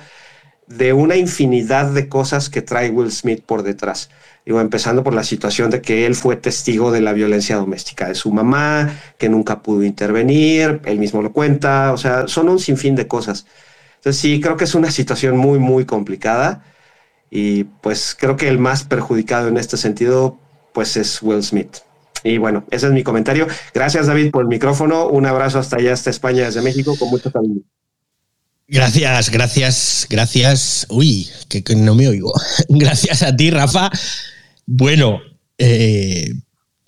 de 0.77 0.93
una 0.93 1.15
infinidad 1.15 1.91
de 1.91 2.07
cosas 2.09 2.49
que 2.49 2.61
trae 2.61 2.89
Will 2.89 3.11
Smith 3.11 3.43
por 3.45 3.63
detrás. 3.63 4.09
Digo, 4.45 4.59
empezando 4.59 5.03
por 5.03 5.13
la 5.13 5.23
situación 5.23 5.69
de 5.69 5.81
que 5.81 6.05
él 6.05 6.15
fue 6.15 6.35
testigo 6.35 6.91
de 6.91 7.01
la 7.01 7.13
violencia 7.13 7.55
doméstica 7.55 8.07
de 8.07 8.15
su 8.15 8.31
mamá, 8.31 8.93
que 9.17 9.29
nunca 9.29 9.61
pudo 9.61 9.83
intervenir, 9.83 10.81
él 10.85 10.99
mismo 10.99 11.21
lo 11.21 11.31
cuenta, 11.31 11.93
o 11.93 11.97
sea, 11.97 12.27
son 12.27 12.49
un 12.49 12.59
sinfín 12.59 12.95
de 12.95 13.07
cosas. 13.07 13.45
Entonces 13.97 14.21
sí, 14.21 14.41
creo 14.41 14.57
que 14.57 14.65
es 14.65 14.75
una 14.75 14.91
situación 14.91 15.37
muy, 15.37 15.59
muy 15.59 15.85
complicada 15.85 16.63
y 17.29 17.63
pues 17.63 18.15
creo 18.19 18.35
que 18.35 18.49
el 18.49 18.59
más 18.59 18.83
perjudicado 18.83 19.47
en 19.47 19.57
este 19.57 19.77
sentido 19.77 20.37
pues 20.73 20.97
es 20.97 21.21
Will 21.21 21.43
Smith. 21.43 21.77
Y 22.23 22.37
bueno, 22.37 22.65
ese 22.69 22.87
es 22.87 22.93
mi 22.93 23.03
comentario. 23.03 23.47
Gracias 23.73 24.07
David 24.07 24.31
por 24.31 24.43
el 24.43 24.49
micrófono. 24.49 25.07
Un 25.07 25.25
abrazo 25.25 25.59
hasta 25.59 25.77
allá, 25.77 25.93
hasta 25.93 26.09
España, 26.09 26.45
desde 26.45 26.61
México, 26.61 26.95
con 26.97 27.09
mucho 27.09 27.31
cariño. 27.31 27.61
Gracias, 28.73 29.29
gracias, 29.29 30.07
gracias. 30.09 30.87
Uy, 30.89 31.29
que, 31.47 31.63
no 31.75 31.93
me 31.93 32.07
oigo. 32.07 32.33
gracias 32.69 33.21
a 33.21 33.35
ti, 33.35 33.51
Rafa. 33.51 33.91
Bueno, 34.65 35.21
eh, 35.59 36.33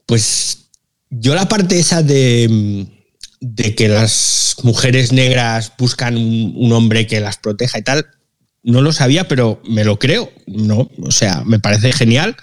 pues 0.07 0.71
yo 1.11 1.35
la 1.35 1.47
parte 1.47 1.77
esa 1.77 2.01
de, 2.01 2.87
de 3.39 3.75
que 3.75 3.87
las 3.87 4.55
mujeres 4.63 5.11
negras 5.11 5.73
buscan 5.77 6.17
un, 6.17 6.71
hombre 6.71 7.05
que 7.05 7.19
las 7.19 7.37
proteja 7.37 7.77
y 7.77 7.83
tal, 7.83 8.07
no 8.63 8.81
lo 8.81 8.91
sabía, 8.91 9.27
pero 9.27 9.61
me 9.69 9.83
lo 9.83 9.99
creo. 9.99 10.31
No, 10.47 10.89
o 11.03 11.11
sea, 11.11 11.43
me 11.45 11.59
parece 11.59 11.93
genial. 11.93 12.35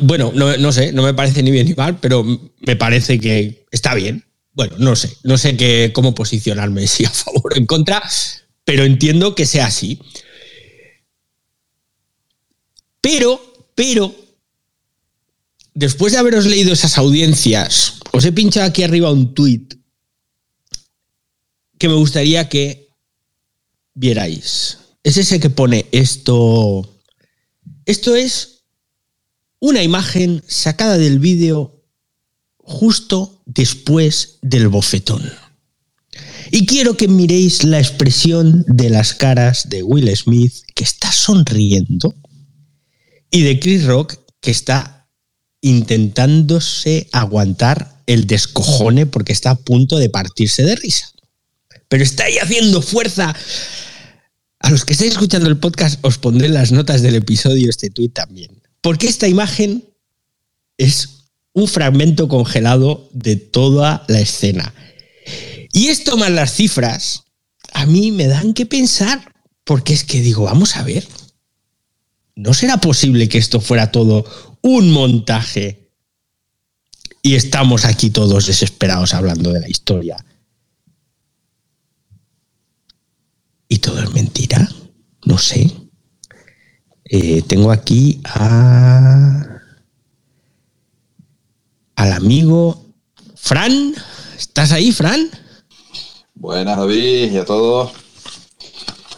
bueno, 0.00 0.32
no, 0.34 0.72
sé, 0.72 0.94
no 0.94 1.02
me 1.02 1.12
parece 1.12 1.42
ni 1.42 1.50
bien 1.50 1.66
ni 1.66 1.74
mal, 1.74 1.98
pero 2.00 2.24
me 2.66 2.76
parece 2.76 3.20
que 3.20 3.66
está 3.70 3.94
bien. 3.94 4.24
Bueno, 4.58 4.74
no 4.80 4.96
sé, 4.96 5.16
no 5.22 5.38
sé 5.38 5.56
qué, 5.56 5.92
cómo 5.94 6.16
posicionarme, 6.16 6.84
si 6.88 7.04
a 7.04 7.10
favor 7.10 7.52
o 7.54 7.56
en 7.56 7.64
contra, 7.64 8.02
pero 8.64 8.84
entiendo 8.84 9.36
que 9.36 9.46
sea 9.46 9.66
así. 9.66 10.00
Pero, 13.00 13.40
pero, 13.76 14.12
después 15.74 16.12
de 16.12 16.18
haberos 16.18 16.44
leído 16.44 16.72
esas 16.72 16.98
audiencias, 16.98 18.00
os 18.10 18.24
he 18.24 18.32
pinchado 18.32 18.66
aquí 18.66 18.82
arriba 18.82 19.12
un 19.12 19.32
tuit 19.32 19.74
que 21.78 21.88
me 21.88 21.94
gustaría 21.94 22.48
que 22.48 22.88
vierais. 23.94 24.78
Es 25.04 25.18
ese 25.18 25.38
que 25.38 25.50
pone 25.50 25.86
esto. 25.92 27.00
Esto 27.84 28.16
es 28.16 28.64
una 29.60 29.84
imagen 29.84 30.42
sacada 30.48 30.98
del 30.98 31.20
vídeo 31.20 31.77
justo 32.68 33.40
después 33.46 34.38
del 34.42 34.68
bofetón. 34.68 35.22
Y 36.50 36.66
quiero 36.66 36.96
que 36.96 37.08
miréis 37.08 37.64
la 37.64 37.78
expresión 37.78 38.64
de 38.68 38.90
las 38.90 39.14
caras 39.14 39.68
de 39.68 39.82
Will 39.82 40.14
Smith, 40.14 40.52
que 40.74 40.84
está 40.84 41.10
sonriendo, 41.10 42.14
y 43.30 43.42
de 43.42 43.58
Chris 43.58 43.84
Rock, 43.84 44.16
que 44.40 44.50
está 44.50 45.08
intentándose 45.62 47.08
aguantar 47.12 48.02
el 48.06 48.26
descojone 48.26 49.06
porque 49.06 49.32
está 49.32 49.50
a 49.50 49.58
punto 49.58 49.98
de 49.98 50.10
partirse 50.10 50.62
de 50.62 50.76
risa. 50.76 51.10
Pero 51.88 52.02
está 52.02 52.24
ahí 52.24 52.36
haciendo 52.38 52.82
fuerza. 52.82 53.34
A 54.60 54.70
los 54.70 54.84
que 54.84 54.92
estáis 54.92 55.12
escuchando 55.12 55.48
el 55.48 55.58
podcast 55.58 55.98
os 56.02 56.18
pondré 56.18 56.48
las 56.48 56.70
notas 56.70 57.00
del 57.00 57.14
episodio 57.14 57.70
este 57.70 57.88
tuit 57.90 58.12
también. 58.12 58.50
Porque 58.82 59.08
esta 59.08 59.26
imagen 59.26 59.84
es 60.76 61.17
un 61.58 61.68
fragmento 61.68 62.28
congelado 62.28 63.08
de 63.12 63.36
toda 63.36 64.04
la 64.08 64.20
escena. 64.20 64.74
Y 65.72 65.88
esto 65.88 66.16
más 66.16 66.30
las 66.30 66.54
cifras, 66.54 67.24
a 67.72 67.86
mí 67.86 68.10
me 68.12 68.26
dan 68.26 68.54
que 68.54 68.66
pensar, 68.66 69.32
porque 69.64 69.92
es 69.92 70.04
que 70.04 70.20
digo, 70.20 70.44
vamos 70.44 70.76
a 70.76 70.82
ver, 70.82 71.06
¿no 72.34 72.54
será 72.54 72.78
posible 72.78 73.28
que 73.28 73.38
esto 73.38 73.60
fuera 73.60 73.92
todo 73.92 74.24
un 74.62 74.90
montaje. 74.90 75.90
Y 77.22 77.34
estamos 77.34 77.84
aquí 77.84 78.10
todos 78.10 78.46
desesperados 78.46 79.14
hablando 79.14 79.52
de 79.52 79.60
la 79.60 79.68
historia. 79.68 80.24
¿Y 83.68 83.78
todo 83.78 84.02
es 84.02 84.12
mentira? 84.12 84.68
No 85.24 85.36
sé. 85.36 85.70
Eh, 87.04 87.42
tengo 87.42 87.70
aquí 87.70 88.20
a 88.24 89.57
al 91.98 92.12
amigo 92.12 92.80
Fran. 93.34 93.92
¿Estás 94.38 94.70
ahí, 94.70 94.92
Fran? 94.92 95.28
Buenas, 96.34 96.76
David, 96.76 97.32
y 97.32 97.36
a 97.38 97.44
todos. 97.44 97.90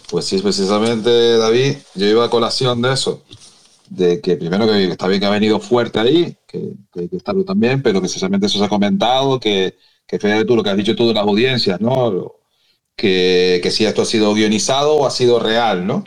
Pues 0.08 0.24
sí, 0.24 0.38
precisamente, 0.38 1.36
David, 1.36 1.76
yo 1.94 2.06
iba 2.06 2.24
a 2.24 2.30
colación 2.30 2.80
de 2.80 2.94
eso, 2.94 3.22
de 3.90 4.22
que 4.22 4.36
primero 4.36 4.66
que 4.66 4.84
está 4.84 5.08
bien 5.08 5.20
que 5.20 5.26
ha 5.26 5.30
venido 5.30 5.60
fuerte 5.60 6.00
ahí, 6.00 6.36
que, 6.48 6.72
hay 6.96 7.08
que 7.10 7.18
estarlo 7.18 7.44
también, 7.44 7.82
pero 7.82 8.00
que 8.00 8.08
precisamente 8.08 8.46
eso 8.46 8.58
se 8.58 8.64
ha 8.64 8.68
comentado, 8.68 9.38
que, 9.38 9.76
que 10.06 10.18
fíjate 10.18 10.46
tú 10.46 10.56
lo 10.56 10.62
que 10.62 10.70
has 10.70 10.76
dicho 10.78 10.96
tú 10.96 11.06
de 11.06 11.14
las 11.14 11.24
audiencias, 11.24 11.82
¿no? 11.82 12.32
Que, 12.96 13.60
que 13.62 13.70
si 13.70 13.84
esto 13.84 14.02
ha 14.02 14.06
sido 14.06 14.32
guionizado 14.32 14.94
o 14.94 15.06
ha 15.06 15.10
sido 15.10 15.38
real, 15.38 15.86
¿no? 15.86 16.04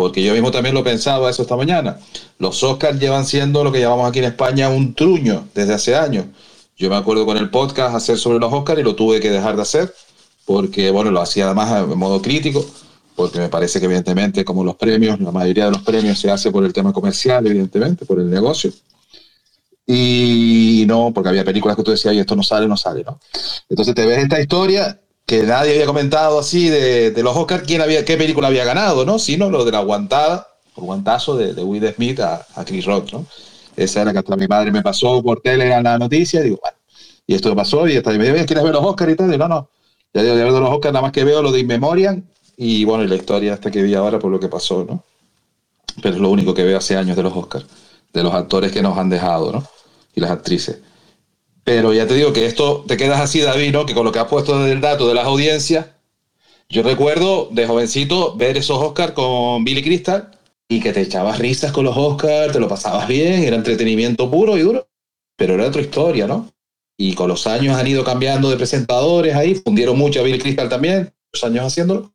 Porque 0.00 0.22
yo 0.22 0.32
mismo 0.32 0.50
también 0.50 0.74
lo 0.74 0.82
pensaba 0.82 1.28
eso 1.28 1.42
esta 1.42 1.58
mañana. 1.58 2.00
Los 2.38 2.62
Oscars 2.62 2.98
llevan 2.98 3.26
siendo 3.26 3.62
lo 3.62 3.70
que 3.70 3.80
llamamos 3.80 4.08
aquí 4.08 4.20
en 4.20 4.24
España 4.24 4.70
un 4.70 4.94
truño 4.94 5.46
desde 5.54 5.74
hace 5.74 5.94
años. 5.94 6.24
Yo 6.78 6.88
me 6.88 6.96
acuerdo 6.96 7.26
con 7.26 7.36
el 7.36 7.50
podcast 7.50 7.94
hacer 7.94 8.16
sobre 8.16 8.38
los 8.38 8.50
Oscars 8.50 8.80
y 8.80 8.82
lo 8.82 8.94
tuve 8.94 9.20
que 9.20 9.30
dejar 9.30 9.56
de 9.56 9.60
hacer 9.60 9.94
porque, 10.46 10.90
bueno, 10.90 11.10
lo 11.10 11.20
hacía 11.20 11.44
además 11.44 11.84
en 11.84 11.98
modo 11.98 12.22
crítico 12.22 12.64
porque 13.14 13.40
me 13.40 13.50
parece 13.50 13.78
que 13.78 13.84
evidentemente 13.84 14.42
como 14.42 14.64
los 14.64 14.76
premios, 14.76 15.20
la 15.20 15.32
mayoría 15.32 15.66
de 15.66 15.72
los 15.72 15.82
premios 15.82 16.18
se 16.18 16.30
hace 16.30 16.50
por 16.50 16.64
el 16.64 16.72
tema 16.72 16.94
comercial, 16.94 17.46
evidentemente, 17.46 18.06
por 18.06 18.20
el 18.20 18.30
negocio. 18.30 18.72
Y 19.86 20.84
no, 20.88 21.12
porque 21.12 21.28
había 21.28 21.44
películas 21.44 21.76
que 21.76 21.82
tú 21.82 21.90
decías, 21.90 22.14
y 22.14 22.20
esto 22.20 22.34
no 22.34 22.42
sale, 22.42 22.66
no 22.66 22.78
sale, 22.78 23.04
¿no? 23.04 23.20
Entonces 23.68 23.94
te 23.94 24.06
ves 24.06 24.16
esta 24.16 24.40
historia 24.40 24.98
que 25.30 25.44
nadie 25.44 25.74
había 25.74 25.86
comentado 25.86 26.40
así 26.40 26.68
de, 26.68 27.14
los 27.22 27.36
Oscars, 27.36 27.62
quién 27.64 27.80
había, 27.80 28.04
qué 28.04 28.16
película 28.16 28.48
había 28.48 28.64
ganado, 28.64 29.04
¿no? 29.04 29.20
Sino 29.20 29.48
lo 29.48 29.64
de 29.64 29.70
la 29.70 29.78
aguantada, 29.78 30.48
el 30.76 30.82
guantazo 30.82 31.36
de, 31.36 31.54
de 31.54 31.62
Will 31.62 31.86
Smith 31.94 32.18
a, 32.18 32.44
Chris 32.66 32.84
Rock, 32.84 33.12
¿no? 33.12 33.26
Esa 33.76 34.02
era 34.02 34.10
que 34.10 34.18
hasta 34.18 34.34
mi 34.34 34.48
madre 34.48 34.72
me 34.72 34.82
pasó 34.82 35.22
por 35.22 35.40
tele 35.40 35.72
en 35.72 35.84
la 35.84 35.98
noticia, 35.98 36.40
digo, 36.40 36.58
bueno, 36.60 36.76
y 37.28 37.36
esto 37.36 37.54
pasó, 37.54 37.86
y 37.86 37.96
hasta 37.96 38.10
me 38.10 38.24
dijo, 38.24 38.44
¿quieres 38.44 38.64
ver 38.64 38.72
los 38.72 38.84
Oscars 38.84 39.12
y 39.12 39.14
tal? 39.14 39.38
No, 39.38 39.46
no, 39.46 39.70
ya 40.12 40.20
de 40.20 40.34
ver 40.34 40.52
los 40.52 40.68
Oscars, 40.68 40.92
nada 40.92 41.02
más 41.02 41.12
que 41.12 41.22
veo 41.22 41.40
lo 41.42 41.52
de 41.52 41.60
Inmemorial 41.60 42.24
y 42.56 42.84
bueno, 42.84 43.04
y 43.04 43.06
la 43.06 43.14
historia 43.14 43.54
hasta 43.54 43.70
que 43.70 43.84
vi 43.84 43.94
ahora 43.94 44.18
por 44.18 44.32
lo 44.32 44.40
que 44.40 44.48
pasó, 44.48 44.84
¿no? 44.84 45.04
Pero 46.02 46.16
es 46.16 46.20
lo 46.20 46.28
único 46.28 46.54
que 46.54 46.64
veo 46.64 46.76
hace 46.76 46.96
años 46.96 47.16
de 47.16 47.22
los 47.22 47.36
Oscars, 47.36 47.66
de 48.12 48.24
los 48.24 48.34
actores 48.34 48.72
que 48.72 48.82
nos 48.82 48.98
han 48.98 49.08
dejado, 49.08 49.52
¿no? 49.52 49.64
Y 50.12 50.20
las 50.20 50.32
actrices. 50.32 50.80
Pero 51.64 51.92
ya 51.92 52.06
te 52.06 52.14
digo 52.14 52.32
que 52.32 52.46
esto 52.46 52.84
te 52.86 52.96
quedas 52.96 53.20
así, 53.20 53.40
David, 53.40 53.72
¿no? 53.72 53.86
Que 53.86 53.94
con 53.94 54.04
lo 54.04 54.12
que 54.12 54.18
has 54.18 54.28
puesto 54.28 54.58
del 54.62 54.80
dato 54.80 55.08
de 55.08 55.14
las 55.14 55.26
audiencias, 55.26 55.86
yo 56.68 56.82
recuerdo 56.82 57.48
de 57.50 57.66
jovencito 57.66 58.36
ver 58.36 58.56
esos 58.56 58.78
Oscars 58.78 59.12
con 59.12 59.64
Billy 59.64 59.82
Crystal 59.82 60.30
y 60.68 60.80
que 60.80 60.92
te 60.92 61.02
echabas 61.02 61.38
risas 61.38 61.72
con 61.72 61.84
los 61.84 61.96
Oscars, 61.96 62.52
te 62.52 62.60
lo 62.60 62.68
pasabas 62.68 63.08
bien, 63.08 63.42
era 63.42 63.56
entretenimiento 63.56 64.30
puro 64.30 64.56
y 64.56 64.62
duro, 64.62 64.88
pero 65.36 65.54
era 65.54 65.66
otra 65.66 65.82
historia, 65.82 66.26
¿no? 66.26 66.50
Y 66.96 67.14
con 67.14 67.28
los 67.28 67.46
años 67.46 67.76
han 67.76 67.86
ido 67.86 68.04
cambiando 68.04 68.50
de 68.50 68.56
presentadores 68.56 69.34
ahí, 69.34 69.54
fundieron 69.54 69.98
mucho 69.98 70.20
a 70.20 70.22
Billy 70.22 70.38
Crystal 70.38 70.68
también, 70.68 71.12
los 71.32 71.44
años 71.44 71.64
haciéndolo 71.64 72.12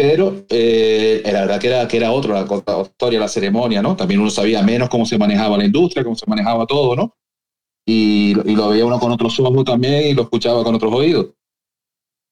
pero 0.00 0.46
eh, 0.48 1.20
la 1.26 1.42
verdad 1.42 1.60
que 1.60 1.66
era, 1.66 1.86
que 1.86 1.98
era 1.98 2.10
otro, 2.10 2.32
la 2.32 2.46
historia, 2.82 3.20
la 3.20 3.28
ceremonia, 3.28 3.82
¿no? 3.82 3.96
También 3.96 4.18
uno 4.18 4.30
sabía 4.30 4.62
menos 4.62 4.88
cómo 4.88 5.04
se 5.04 5.18
manejaba 5.18 5.58
la 5.58 5.66
industria, 5.66 6.02
cómo 6.02 6.16
se 6.16 6.24
manejaba 6.26 6.64
todo, 6.64 6.96
¿no? 6.96 7.14
Y, 7.86 8.32
y 8.44 8.54
lo 8.54 8.68
veía 8.68 8.84
uno 8.84 9.00
con 9.00 9.10
otros 9.12 9.38
ojos 9.40 9.64
también 9.64 10.06
y 10.06 10.14
lo 10.14 10.22
escuchaba 10.22 10.62
con 10.62 10.74
otros 10.74 10.92
oídos. 10.92 11.26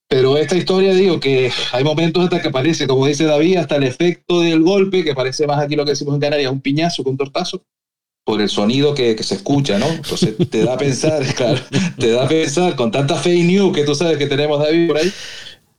Pero 0.09 0.37
esta 0.37 0.57
historia, 0.57 0.93
digo, 0.95 1.19
que 1.19 1.51
hay 1.71 1.83
momentos 1.83 2.23
hasta 2.23 2.41
que 2.41 2.49
parece, 2.49 2.87
como 2.87 3.05
dice 3.05 3.25
David, 3.25 3.57
hasta 3.57 3.75
el 3.75 3.83
efecto 3.83 4.41
del 4.41 4.63
golpe, 4.63 5.03
que 5.03 5.13
parece 5.13 5.45
más 5.45 5.59
aquí 5.59 5.75
lo 5.75 5.85
que 5.85 5.91
decimos 5.91 6.15
en 6.15 6.21
Canarias, 6.21 6.51
un 6.51 6.61
piñazo 6.61 7.03
con 7.03 7.11
un 7.11 7.17
tortazo, 7.17 7.63
por 8.23 8.41
el 8.41 8.49
sonido 8.49 8.95
que, 8.95 9.15
que, 9.15 9.21
se 9.21 9.35
escucha, 9.35 9.77
¿no? 9.77 9.87
Entonces 9.87 10.35
te 10.49 10.63
da 10.63 10.73
a 10.73 10.77
pensar, 10.77 11.23
claro, 11.35 11.59
te 11.99 12.11
da 12.11 12.25
a 12.25 12.27
pensar 12.27 12.75
con 12.75 12.89
tanta 12.89 13.15
fake 13.15 13.45
news 13.45 13.75
que 13.75 13.83
tú 13.83 13.93
sabes 13.93 14.17
que 14.17 14.25
tenemos, 14.25 14.57
David, 14.57 14.87
por 14.87 14.97
ahí, 14.97 15.11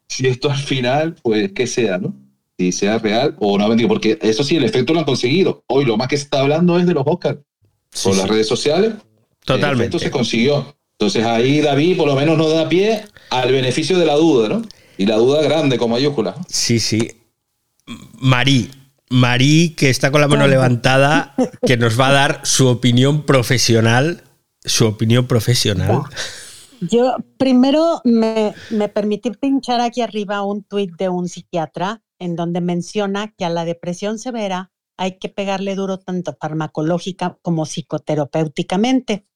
si 0.08 0.28
esto 0.28 0.48
al 0.48 0.58
final, 0.58 1.16
pues 1.22 1.50
que 1.52 1.66
sea, 1.66 1.98
¿no? 1.98 2.14
Si 2.56 2.70
sea 2.70 2.98
real 2.98 3.36
o 3.40 3.58
no, 3.58 3.88
porque 3.88 4.16
eso 4.22 4.44
sí, 4.44 4.56
el 4.56 4.64
efecto 4.64 4.92
lo 4.92 5.00
han 5.00 5.06
conseguido. 5.06 5.64
Hoy 5.66 5.84
lo 5.84 5.96
más 5.96 6.06
que 6.06 6.16
se 6.16 6.24
está 6.24 6.40
hablando 6.40 6.78
es 6.78 6.86
de 6.86 6.94
los 6.94 7.04
Oscars. 7.04 7.40
Sí, 7.90 8.08
por 8.08 8.18
las 8.18 8.28
redes 8.28 8.46
sociales. 8.46 8.94
Totalmente. 9.44 9.96
Efecto 9.96 9.98
se 9.98 10.10
consiguió. 10.10 10.76
Entonces 10.92 11.24
ahí 11.24 11.60
David 11.60 11.96
por 11.96 12.06
lo 12.06 12.14
menos 12.14 12.36
nos 12.36 12.52
da 12.52 12.68
pie 12.68 13.04
al 13.30 13.52
beneficio 13.52 13.98
de 13.98 14.06
la 14.06 14.16
duda, 14.16 14.48
¿no? 14.48 14.62
Y 14.98 15.06
la 15.06 15.16
duda 15.16 15.42
grande 15.42 15.78
con 15.78 15.90
mayúsculas. 15.90 16.36
Sí, 16.48 16.78
sí. 16.78 17.10
Marí, 18.18 18.70
Marí, 19.08 19.70
que 19.70 19.90
está 19.90 20.10
con 20.10 20.20
la 20.20 20.28
mano 20.28 20.46
levantada, 20.46 21.34
que 21.66 21.76
nos 21.76 21.98
va 21.98 22.08
a 22.08 22.12
dar 22.12 22.40
su 22.44 22.68
opinión 22.68 23.22
profesional. 23.22 24.22
Su 24.62 24.86
opinión 24.86 25.26
profesional. 25.26 26.02
Yo 26.82 27.16
primero 27.38 28.02
me, 28.04 28.54
me, 28.68 28.88
permití 28.88 29.30
pinchar 29.30 29.80
aquí 29.80 30.02
arriba 30.02 30.42
un 30.42 30.62
tuit 30.62 30.90
de 30.96 31.08
un 31.08 31.28
psiquiatra 31.28 32.02
en 32.18 32.36
donde 32.36 32.60
menciona 32.60 33.32
que 33.36 33.46
a 33.46 33.50
la 33.50 33.64
depresión 33.64 34.18
severa 34.18 34.70
hay 35.00 35.18
que 35.18 35.30
pegarle 35.30 35.76
duro 35.76 35.98
tanto 35.98 36.36
farmacológica 36.38 37.38
como 37.40 37.64
psicoterapéuticamente. 37.64 39.26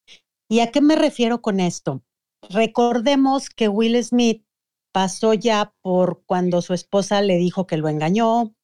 ¿Y 0.47 0.61
a 0.61 0.71
qué 0.71 0.83
me 0.83 0.95
refiero 0.95 1.41
con 1.41 1.59
esto? 1.59 2.05
Recordemos 2.51 3.49
que 3.49 3.69
Will 3.69 4.05
Smith 4.05 4.45
pasó 4.93 5.33
ya 5.33 5.75
por 5.81 6.23
cuando 6.27 6.61
su 6.61 6.75
esposa 6.75 7.23
le 7.23 7.39
dijo 7.39 7.67
que 7.67 7.79
lo 7.79 7.89
engañó, 7.89 8.55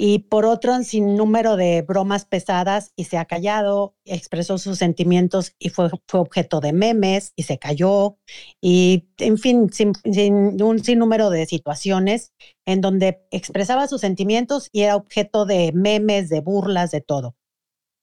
y 0.00 0.20
por 0.20 0.46
otro, 0.46 0.82
sin 0.84 1.16
número 1.16 1.56
de 1.56 1.82
bromas 1.82 2.24
pesadas 2.24 2.92
y 2.94 3.04
se 3.04 3.18
ha 3.18 3.24
callado, 3.24 3.96
expresó 4.04 4.56
sus 4.56 4.78
sentimientos 4.78 5.54
y 5.58 5.70
fue, 5.70 5.90
fue 6.06 6.20
objeto 6.20 6.60
de 6.60 6.72
memes 6.72 7.32
y 7.34 7.42
se 7.42 7.58
cayó, 7.58 8.16
y 8.60 9.08
en 9.18 9.38
fin, 9.38 9.70
sin, 9.72 9.92
sin, 10.04 10.62
un 10.62 10.78
de 11.30 11.46
situaciones 11.46 12.32
en 12.64 12.80
donde 12.80 13.26
expresaba 13.32 13.88
sus 13.88 14.00
sentimientos 14.00 14.68
y 14.72 14.82
era 14.82 14.94
objeto 14.94 15.46
de 15.46 15.72
memes, 15.74 16.28
de 16.28 16.40
burlas, 16.40 16.92
de 16.92 17.00
todo. 17.00 17.34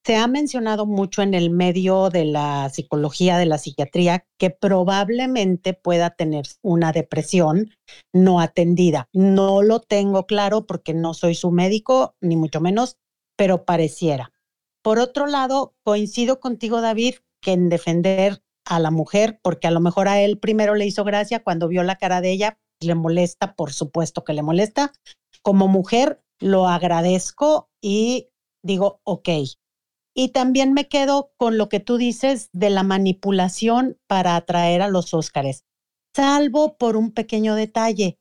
Se 0.05 0.15
ha 0.17 0.27
mencionado 0.27 0.85
mucho 0.85 1.23
en 1.23 1.33
el 1.33 1.49
medio 1.49 2.11
de 2.11 2.25
la 2.25 2.69
psicología, 2.69 3.39
de 3.39 3.47
la 3.47 3.57
psiquiatría, 3.57 4.27
que 4.37 4.51
probablemente 4.51 5.73
pueda 5.73 6.11
tener 6.11 6.45
una 6.61 6.91
depresión 6.91 7.71
no 8.13 8.39
atendida. 8.39 9.09
No 9.13 9.63
lo 9.63 9.79
tengo 9.79 10.27
claro 10.27 10.67
porque 10.67 10.93
no 10.93 11.15
soy 11.15 11.33
su 11.33 11.49
médico, 11.49 12.15
ni 12.21 12.35
mucho 12.35 12.61
menos, 12.61 12.97
pero 13.35 13.65
pareciera. 13.65 14.31
Por 14.83 14.99
otro 14.99 15.25
lado, 15.25 15.73
coincido 15.83 16.39
contigo, 16.39 16.81
David, 16.81 17.15
que 17.41 17.53
en 17.53 17.69
defender 17.69 18.43
a 18.63 18.79
la 18.79 18.91
mujer, 18.91 19.39
porque 19.41 19.65
a 19.65 19.71
lo 19.71 19.79
mejor 19.79 20.07
a 20.07 20.21
él 20.21 20.37
primero 20.37 20.75
le 20.75 20.85
hizo 20.85 21.03
gracia 21.03 21.43
cuando 21.43 21.67
vio 21.67 21.81
la 21.81 21.95
cara 21.95 22.21
de 22.21 22.31
ella, 22.31 22.59
le 22.79 22.93
molesta, 22.93 23.55
por 23.55 23.73
supuesto 23.73 24.23
que 24.23 24.33
le 24.33 24.43
molesta. 24.43 24.93
Como 25.41 25.67
mujer, 25.67 26.21
lo 26.39 26.67
agradezco 26.67 27.71
y 27.81 28.29
digo, 28.63 29.01
ok, 29.03 29.29
y 30.15 30.29
también 30.29 30.73
me 30.73 30.87
quedo 30.87 31.33
con 31.37 31.57
lo 31.57 31.67
que 31.69 31.81
tú 31.81 31.97
dices 31.97 32.49
de 32.53 32.69
la 32.69 32.83
manipulación 32.83 33.99
para 34.07 34.37
atraer 34.37 34.81
a 34.81 34.87
los 34.87 35.13
Óscares, 35.13 35.65
salvo 36.15 36.77
por 36.77 36.95
un 36.95 37.11
pequeño 37.11 37.53
detalle, 37.53 38.17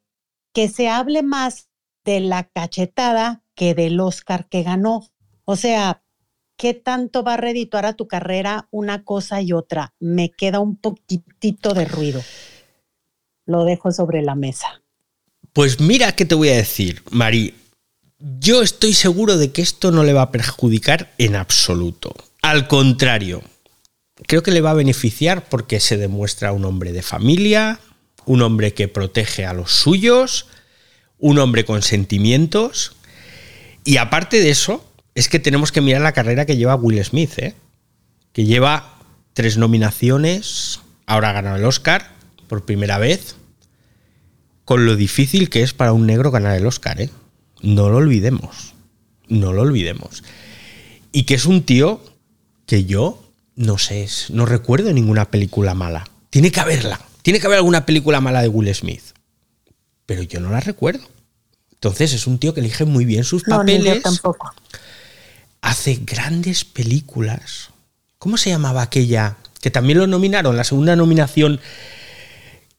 que 0.52 0.68
se 0.68 0.88
hable 0.88 1.22
más 1.22 1.70
de 2.04 2.20
la 2.20 2.44
cachetada 2.44 3.42
que 3.54 3.74
del 3.74 4.00
Óscar 4.00 4.48
que 4.48 4.64
ganó. 4.64 5.06
O 5.44 5.54
sea, 5.54 6.02
¿qué 6.56 6.74
tanto 6.74 7.22
va 7.22 7.34
a 7.34 7.38
redituar 7.38 7.86
a 7.86 7.94
tu 7.94 8.08
carrera 8.08 8.68
una 8.72 9.04
cosa 9.04 9.40
y 9.40 9.52
otra? 9.52 9.94
Me 10.00 10.30
queda 10.30 10.58
un 10.58 10.76
poquitito 10.76 11.74
de 11.74 11.84
ruido. 11.84 12.20
Lo 13.46 13.64
dejo 13.64 13.92
sobre 13.92 14.22
la 14.22 14.34
mesa. 14.34 14.82
Pues 15.52 15.80
mira 15.80 16.12
qué 16.12 16.24
te 16.24 16.34
voy 16.34 16.48
a 16.48 16.56
decir, 16.56 17.02
Mari. 17.12 17.54
Yo 18.26 18.62
estoy 18.62 18.94
seguro 18.94 19.36
de 19.36 19.52
que 19.52 19.60
esto 19.60 19.90
no 19.90 20.02
le 20.02 20.14
va 20.14 20.22
a 20.22 20.32
perjudicar 20.32 21.12
en 21.18 21.36
absoluto. 21.36 22.14
Al 22.40 22.68
contrario, 22.68 23.42
creo 24.26 24.42
que 24.42 24.50
le 24.50 24.62
va 24.62 24.70
a 24.70 24.74
beneficiar 24.74 25.46
porque 25.50 25.78
se 25.78 25.98
demuestra 25.98 26.52
un 26.52 26.64
hombre 26.64 26.92
de 26.92 27.02
familia, 27.02 27.80
un 28.24 28.40
hombre 28.40 28.72
que 28.72 28.88
protege 28.88 29.44
a 29.44 29.52
los 29.52 29.72
suyos, 29.72 30.46
un 31.18 31.38
hombre 31.38 31.66
con 31.66 31.82
sentimientos. 31.82 32.96
Y 33.84 33.98
aparte 33.98 34.40
de 34.40 34.48
eso, 34.48 34.90
es 35.14 35.28
que 35.28 35.38
tenemos 35.38 35.70
que 35.70 35.82
mirar 35.82 36.00
la 36.00 36.12
carrera 36.12 36.46
que 36.46 36.56
lleva 36.56 36.76
Will 36.76 37.04
Smith, 37.04 37.38
¿eh? 37.38 37.54
que 38.32 38.46
lleva 38.46 39.00
tres 39.34 39.58
nominaciones, 39.58 40.80
ahora 41.04 41.28
ha 41.28 41.34
ganado 41.34 41.56
el 41.56 41.64
Oscar 41.66 42.10
por 42.48 42.64
primera 42.64 42.96
vez, 42.96 43.36
con 44.64 44.86
lo 44.86 44.96
difícil 44.96 45.50
que 45.50 45.62
es 45.62 45.74
para 45.74 45.92
un 45.92 46.06
negro 46.06 46.30
ganar 46.30 46.56
el 46.56 46.66
Oscar. 46.66 47.02
¿eh? 47.02 47.10
No 47.64 47.88
lo 47.88 47.96
olvidemos. 47.96 48.74
No 49.28 49.52
lo 49.52 49.62
olvidemos. 49.62 50.22
Y 51.12 51.24
que 51.24 51.34
es 51.34 51.46
un 51.46 51.62
tío 51.62 52.02
que 52.66 52.84
yo 52.84 53.22
no 53.56 53.78
sé, 53.78 54.08
no 54.30 54.46
recuerdo 54.46 54.92
ninguna 54.92 55.30
película 55.30 55.74
mala. 55.74 56.08
Tiene 56.30 56.50
que 56.50 56.60
haberla. 56.60 57.00
Tiene 57.22 57.40
que 57.40 57.46
haber 57.46 57.58
alguna 57.58 57.86
película 57.86 58.20
mala 58.20 58.42
de 58.42 58.48
Will 58.48 58.72
Smith. 58.74 59.02
Pero 60.06 60.22
yo 60.22 60.40
no 60.40 60.50
la 60.50 60.60
recuerdo. 60.60 61.08
Entonces 61.72 62.12
es 62.12 62.26
un 62.26 62.38
tío 62.38 62.52
que 62.52 62.60
elige 62.60 62.84
muy 62.84 63.04
bien 63.04 63.24
sus 63.24 63.44
papeles. 63.44 63.96
No, 63.96 64.02
tampoco. 64.02 64.52
hace 65.62 66.00
grandes 66.02 66.64
películas. 66.64 67.70
¿Cómo 68.18 68.36
se 68.36 68.50
llamaba 68.50 68.82
aquella? 68.82 69.36
Que 69.60 69.70
también 69.70 69.98
lo 69.98 70.06
nominaron, 70.06 70.56
la 70.56 70.64
segunda 70.64 70.96
nominación 70.96 71.60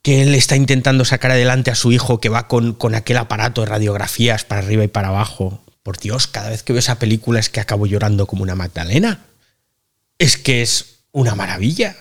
que 0.06 0.22
él 0.22 0.36
está 0.36 0.56
intentando 0.56 1.04
sacar 1.04 1.32
adelante 1.32 1.72
a 1.72 1.76
su 1.76 1.92
hijo 1.92 2.22
que 2.22 2.30
va 2.30 2.48
con, 2.48 2.74
con 2.74 2.94
aquel 2.94 3.18
aparato 3.18 3.62
de 3.62 3.68
radiografías 3.68 4.46
para 4.46 4.62
arriba 4.62 4.84
y 4.84 4.88
para 4.88 5.08
abajo. 5.08 5.64
Por 5.82 5.98
Dios, 5.98 6.28
cada 6.28 6.52
vez 6.52 6.62
que 6.62 6.74
veo 6.74 6.80
esa 6.80 7.00
película 7.00 7.40
es 7.40 7.50
que 7.50 7.60
acabo 7.60 7.88
llorando 7.88 8.28
como 8.28 8.44
una 8.44 8.54
Magdalena. 8.54 9.26
Es 10.20 10.38
que 10.38 10.62
es 10.62 10.98
una 11.12 11.34
maravilla. 11.34 11.96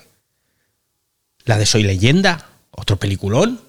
La 1.46 1.56
de 1.56 1.64
Soy 1.64 1.82
leyenda, 1.82 2.50
otro 2.72 2.98
peliculón. 2.98 3.62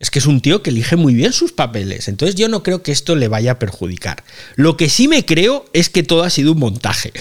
Es 0.00 0.10
que 0.10 0.18
es 0.18 0.26
un 0.26 0.40
tío 0.40 0.64
que 0.64 0.70
elige 0.70 0.96
muy 0.96 1.14
bien 1.14 1.32
sus 1.32 1.52
papeles. 1.52 2.08
Entonces 2.08 2.34
yo 2.34 2.48
no 2.48 2.64
creo 2.64 2.82
que 2.82 2.90
esto 2.90 3.14
le 3.14 3.28
vaya 3.28 3.52
a 3.52 3.58
perjudicar. 3.60 4.24
Lo 4.56 4.76
que 4.76 4.88
sí 4.88 5.06
me 5.06 5.24
creo 5.24 5.64
es 5.72 5.90
que 5.90 6.02
todo 6.02 6.24
ha 6.24 6.30
sido 6.30 6.54
un 6.54 6.58
montaje. 6.58 7.12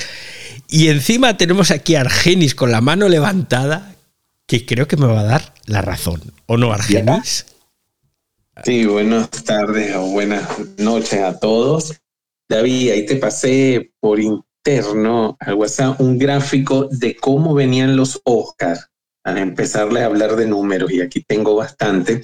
Y 0.67 0.87
encima 0.87 1.37
tenemos 1.37 1.69
aquí 1.69 1.93
a 1.93 2.01
Argenis 2.01 2.55
con 2.55 2.71
la 2.71 2.81
mano 2.81 3.07
levantada, 3.07 3.93
que 4.49 4.65
creo 4.65 4.87
que 4.87 4.97
me 4.97 5.05
va 5.05 5.19
a 5.19 5.25
dar 5.25 5.53
la 5.67 5.83
razón. 5.83 6.19
¿O 6.47 6.57
no, 6.57 6.73
Argenis? 6.73 7.45
Sí, 8.65 8.83
buenas 8.87 9.29
tardes 9.43 9.95
o 9.95 10.07
buenas 10.07 10.43
noches 10.79 11.21
a 11.21 11.39
todos. 11.39 12.01
David, 12.49 12.89
ahí 12.89 13.05
te 13.05 13.17
pasé 13.17 13.93
por 13.99 14.19
interno 14.19 15.37
al 15.39 15.53
WhatsApp 15.53 16.01
un 16.01 16.17
gráfico 16.17 16.89
de 16.89 17.15
cómo 17.15 17.53
venían 17.53 17.95
los 17.95 18.19
Oscars 18.25 18.87
al 19.23 19.37
empezarle 19.37 20.01
a 20.01 20.07
hablar 20.07 20.35
de 20.35 20.47
números, 20.47 20.91
y 20.91 21.01
aquí 21.01 21.23
tengo 21.27 21.55
bastante. 21.55 22.23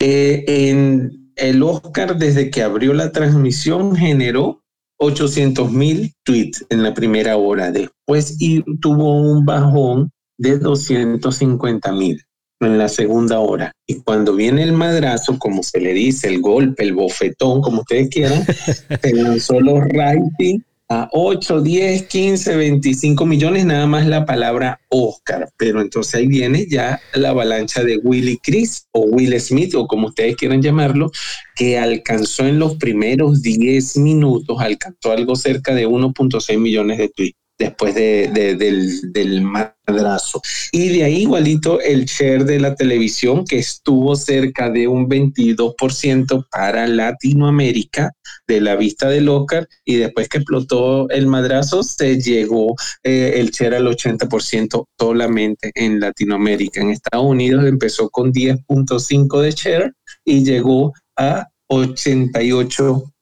Eh, 0.00 0.44
en 0.46 1.32
el 1.34 1.62
Oscar, 1.62 2.18
desde 2.18 2.50
que 2.50 2.62
abrió 2.62 2.92
la 2.92 3.10
transmisión, 3.10 3.96
generó 3.96 4.62
800 4.98 5.72
mil 5.72 6.12
tweets 6.24 6.66
en 6.68 6.82
la 6.82 6.92
primera 6.92 7.38
hora. 7.38 7.70
Después 7.70 8.36
y 8.38 8.62
tuvo 8.80 9.14
un 9.14 9.46
bajón 9.46 10.12
de 10.38 10.58
250 10.58 11.92
mil 11.92 12.22
en 12.60 12.78
la 12.78 12.88
segunda 12.88 13.38
hora. 13.38 13.72
Y 13.86 14.00
cuando 14.00 14.34
viene 14.34 14.62
el 14.62 14.72
madrazo, 14.72 15.38
como 15.38 15.62
se 15.62 15.80
le 15.80 15.92
dice, 15.92 16.28
el 16.28 16.40
golpe, 16.40 16.82
el 16.82 16.94
bofetón, 16.94 17.60
como 17.60 17.80
ustedes 17.80 18.08
quieran, 18.08 18.44
se 19.02 19.14
lanzó 19.14 19.60
los 19.60 19.80
ratings 19.80 20.64
a 20.90 21.06
8, 21.12 21.60
10, 21.60 22.06
15, 22.06 22.56
25 22.56 23.26
millones, 23.26 23.66
nada 23.66 23.86
más 23.86 24.06
la 24.06 24.24
palabra 24.24 24.80
Oscar. 24.88 25.50
Pero 25.58 25.82
entonces 25.82 26.14
ahí 26.14 26.26
viene 26.26 26.66
ya 26.66 26.98
la 27.12 27.30
avalancha 27.30 27.84
de 27.84 27.98
Willy 27.98 28.38
Chris 28.38 28.86
o 28.92 29.00
Will 29.00 29.38
Smith, 29.38 29.74
o 29.74 29.86
como 29.86 30.08
ustedes 30.08 30.36
quieran 30.36 30.62
llamarlo, 30.62 31.10
que 31.54 31.78
alcanzó 31.78 32.46
en 32.46 32.58
los 32.58 32.76
primeros 32.76 33.42
10 33.42 33.98
minutos, 33.98 34.56
alcanzó 34.60 35.12
algo 35.12 35.36
cerca 35.36 35.74
de 35.74 35.86
1.6 35.86 36.58
millones 36.58 36.98
de 36.98 37.08
tweets 37.10 37.47
después 37.58 37.94
de, 37.94 38.28
del, 38.56 39.12
del, 39.12 39.42
madrazo. 39.42 40.40
Y 40.70 40.90
de 40.90 41.04
ahí 41.04 41.22
igualito 41.22 41.80
el 41.80 42.04
share 42.04 42.44
de 42.44 42.60
la 42.60 42.74
televisión 42.74 43.44
que 43.44 43.58
estuvo 43.58 44.14
cerca 44.14 44.70
de 44.70 44.86
un 44.86 45.08
22% 45.08 46.46
para 46.50 46.86
Latinoamérica 46.86 48.12
de 48.46 48.60
la 48.60 48.76
vista 48.76 49.08
de 49.08 49.28
Oscar 49.28 49.68
y 49.84 49.96
después 49.96 50.28
que 50.28 50.38
explotó 50.38 51.08
el 51.10 51.26
madrazo 51.26 51.82
se 51.82 52.20
llegó 52.20 52.74
eh, 53.02 53.34
el 53.36 53.50
share 53.50 53.74
al 53.74 53.86
80% 53.86 54.84
solamente 54.98 55.70
en 55.74 56.00
Latinoamérica. 56.00 56.80
En 56.80 56.90
Estados 56.90 57.26
Unidos 57.26 57.66
empezó 57.66 58.08
con 58.08 58.32
10.5 58.32 59.40
de 59.40 59.50
share 59.50 59.92
y 60.24 60.44
llegó 60.44 60.92
a 61.16 61.48
88 61.68 63.12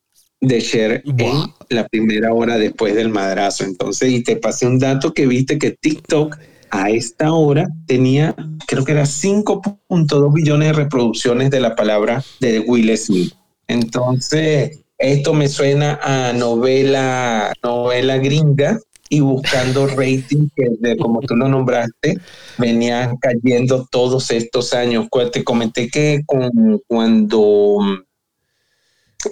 de 0.41 0.61
share 0.61 1.03
en 1.05 1.45
la 1.71 1.87
primera 1.89 2.33
hora 2.33 2.59
después 2.59 2.95
del 2.95 3.09
madrazo. 3.09 3.65
Entonces, 3.65 4.11
y 4.11 4.23
te 4.23 4.37
pasé 4.37 4.67
un 4.67 4.79
dato 4.79 5.13
que 5.13 5.27
viste 5.27 5.59
que 5.59 5.73
TikTok 5.73 6.37
a 6.71 6.91
esta 6.91 7.33
hora 7.33 7.69
tenía, 7.87 8.35
creo 8.67 8.85
que 8.85 8.93
era 8.93 9.05
5.2 9.05 10.33
billones 10.33 10.69
de 10.69 10.73
reproducciones 10.75 11.51
de 11.51 11.61
la 11.61 11.75
palabra 11.75 12.23
de 12.41 12.61
Will 12.61 12.97
Smith. 12.97 13.33
Entonces, 13.69 14.81
esto 14.99 15.35
me 15.35 15.49
suena 15.49 15.99
a 16.03 16.33
novela, 16.33 17.53
novela 17.63 18.19
gringa 18.19 18.79
y 19.09 19.21
buscando 19.21 19.87
rating 19.97 20.49
que 20.55 20.97
como 20.97 21.21
tú 21.21 21.37
lo 21.37 21.49
nombraste 21.49 22.19
venían 22.59 23.17
cayendo 23.19 23.87
todos 23.91 24.31
estos 24.31 24.73
años. 24.75 25.09
Te 25.33 25.45
comenté 25.45 25.89
que 25.89 26.23
con, 26.27 26.81
cuando 26.87 27.79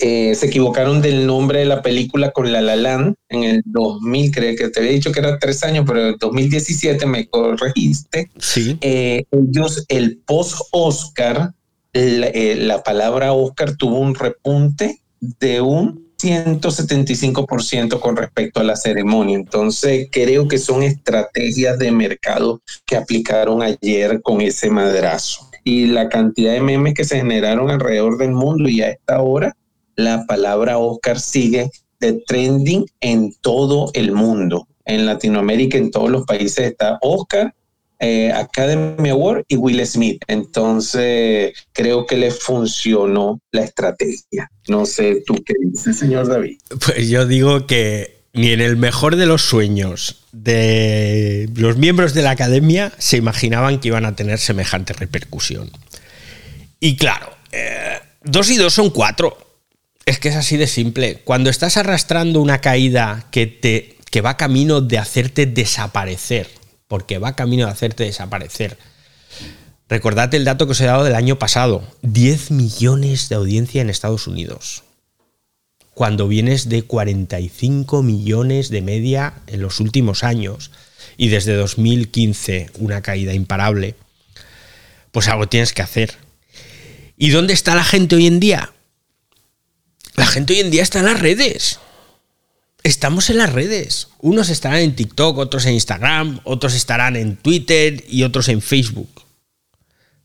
eh, 0.01 0.35
se 0.35 0.47
equivocaron 0.47 1.01
del 1.03 1.27
nombre 1.27 1.61
de 1.61 1.65
la 1.65 1.83
película 1.83 2.31
con 2.31 2.53
La 2.53 2.61
La 2.61 2.77
Land 2.77 3.15
en 3.29 3.45
el 3.45 3.63
2000, 3.65 4.31
creo 4.31 4.57
que 4.57 4.69
te 4.69 4.81
había 4.81 4.93
dicho 4.93 5.13
que 5.13 5.21
era 5.21 5.39
tres 5.39 5.63
años, 5.65 5.85
pero 5.87 6.01
en 6.01 6.07
el 6.09 6.17
2017 6.19 7.07
me 7.07 7.29
corregiste. 7.29 8.31
Sí. 8.39 8.79
Eh, 8.81 9.25
ellos, 9.31 9.85
el 9.89 10.19
post-Oscar, 10.19 11.53
la, 11.93 12.27
eh, 12.27 12.57
la 12.57 12.83
palabra 12.83 13.33
Oscar 13.33 13.77
tuvo 13.77 13.99
un 13.99 14.15
repunte 14.15 15.01
de 15.21 15.61
un 15.61 16.05
175% 16.19 18.01
con 18.01 18.17
respecto 18.17 18.61
a 18.61 18.65
la 18.65 18.77
ceremonia. 18.77 19.37
Entonces, 19.37 20.09
creo 20.11 20.49
que 20.49 20.59
son 20.59 20.83
estrategias 20.83 21.79
de 21.79 21.93
mercado 21.93 22.63
que 22.87 22.97
aplicaron 22.97 23.63
ayer 23.63 24.23
con 24.23 24.41
ese 24.41 24.71
madrazo. 24.71 25.51
Y 25.65 25.87
la 25.87 26.09
cantidad 26.09 26.53
de 26.53 26.61
memes 26.61 26.95
que 26.95 27.05
se 27.05 27.17
generaron 27.17 27.71
alrededor 27.71 28.19
del 28.19 28.33
mundo 28.33 28.69
y 28.69 28.83
a 28.83 28.91
esta 28.91 29.21
hora 29.21 29.57
la 29.97 30.27
palabra 30.27 30.79
Oscar 30.79 31.21
sigue 31.21 31.71
de 32.01 32.15
trending 32.27 32.87
en 33.01 33.35
todo 33.41 33.91
el 33.95 34.13
mundo. 34.13 34.67
En 34.85 35.07
Latinoamérica, 35.07 35.79
en 35.79 35.91
todos 35.91 36.11
los 36.11 36.27
países 36.27 36.67
está 36.67 36.99
Oscar, 37.01 37.55
eh, 38.01 38.31
Academy 38.33 39.09
Award 39.09 39.45
y 39.49 39.57
Will 39.57 39.85
Smith. 39.87 40.23
Entonces, 40.27 41.55
creo 41.73 42.07
que 42.07 42.17
le 42.17 42.31
funcionó 42.31 43.41
la 43.51 43.63
estrategia. 43.63 44.51
No 44.69 44.85
sé 44.85 45.23
tú 45.27 45.43
qué 45.45 45.55
dices, 45.61 45.97
señor 45.99 46.29
David. 46.29 46.59
Pues 46.85 47.09
yo 47.09 47.27
digo 47.27 47.67
que 47.67 48.25
ni 48.35 48.51
en 48.51 48.61
el 48.61 48.77
mejor 48.77 49.17
de 49.17 49.27
los 49.27 49.43
sueños 49.43 50.25
de 50.33 51.49
los 51.55 51.77
miembros 51.77 52.13
de 52.15 52.23
la 52.23 52.33
academia 52.33 52.93
se 52.99 53.17
imaginaban 53.17 53.79
que 53.79 53.89
iban 53.89 54.05
a 54.05 54.17
tener 54.17 54.39
semejante 54.39 54.93
repercusión. 54.93 55.71
Y 56.81 56.97
claro, 56.97 57.31
eh, 57.53 58.01
dos 58.23 58.51
y 58.51 58.57
dos 58.57 58.75
son 58.75 58.91
cuatro. 58.91 59.39
Es 60.07 60.19
que 60.19 60.29
es 60.29 60.37
así 60.37 60.57
de 60.57 60.67
simple. 60.67 61.21
Cuando 61.25 61.51
estás 61.51 61.77
arrastrando 61.77 62.41
una 62.41 62.61
caída 62.61 63.27
que, 63.31 63.47
te, 63.47 63.97
que 64.11 64.21
va 64.21 64.37
camino 64.37 64.81
de 64.81 64.99
hacerte 64.99 65.47
desaparecer, 65.47 66.49
porque 66.89 67.19
va 67.19 67.37
camino 67.37 67.67
de 67.67 67.73
hacerte 67.73 68.05
desaparecer. 68.05 68.77
Recordad 69.89 70.35
el 70.35 70.45
dato 70.45 70.67
que 70.67 70.73
os 70.73 70.81
he 70.81 70.87
dado 70.87 71.05
del 71.05 71.15
año 71.15 71.39
pasado. 71.39 71.85
10 72.03 72.51
millones 72.51 73.29
de 73.29 73.37
audiencia 73.37 73.81
en 73.81 73.91
Estados 73.91 74.27
Unidos. 74.27 74.83
Cuando 75.95 76.27
vienes 76.27 76.69
de 76.69 76.83
45 76.83 78.03
millones 78.03 78.69
de 78.69 78.83
media 78.83 79.35
en 79.47 79.63
los 79.63 79.81
últimos 79.81 80.25
años 80.25 80.71
y 81.17 81.29
desde 81.29 81.55
2015 81.55 82.71
una 82.79 83.01
caída 83.01 83.33
imparable, 83.33 83.95
pues 85.13 85.29
algo 85.29 85.49
tienes 85.49 85.73
que 85.73 85.83
hacer. 85.83 86.15
¿Y 87.17 87.31
dónde 87.31 87.55
está 87.55 87.77
la 87.77 87.85
gente 87.85 88.17
hoy 88.17 88.27
en 88.27 88.41
día? 88.41 88.73
La 90.17 90.27
gente 90.27 90.53
hoy 90.55 90.61
en 90.61 90.71
día 90.71 90.83
está 90.83 91.01
en 91.01 91.07
las 91.07 91.21
redes. 91.21 91.81
Estamos 92.83 93.31
en 93.31 93.39
las 93.39 93.53
redes. 93.53 94.09
Unos 94.21 94.51
estarán 94.51 94.81
en 94.81 94.95
TikTok, 94.95 95.39
otros 95.39 95.67
en 95.67 95.75
Instagram, 95.75 96.41
otros 96.45 96.75
estarán 96.75 97.17
en 97.17 97.37
Twitter 97.37 98.05
y 98.09 98.23
otros 98.23 98.49
en 98.49 98.61
Facebook. 98.61 99.23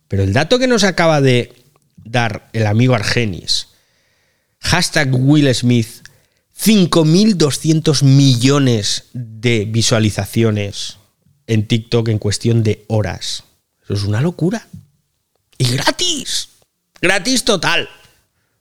Pero 0.08 0.24
el 0.24 0.34
dato 0.34 0.60
que 0.60 0.68
nos 0.68 0.84
acaba 0.84 1.22
de 1.22 1.54
dar 1.96 2.50
el 2.54 2.68
amigo 2.68 2.96
Argenis, 2.96 3.70
hashtag 4.60 5.10
Will 5.14 5.54
Smith, 5.54 5.88
5.200 6.62 8.04
millones 8.04 9.06
de 9.14 9.66
visualizaciones 9.66 10.98
en 11.48 11.68
TikTok 11.68 12.10
en 12.10 12.20
cuestión 12.20 12.64
de 12.64 12.84
horas. 12.88 13.44
Eso 13.84 13.94
es 13.94 14.04
una 14.04 14.22
locura. 14.22 14.68
Y 15.58 15.72
gratis. 15.72 16.50
Gratis 17.02 17.46
total. 17.46 17.88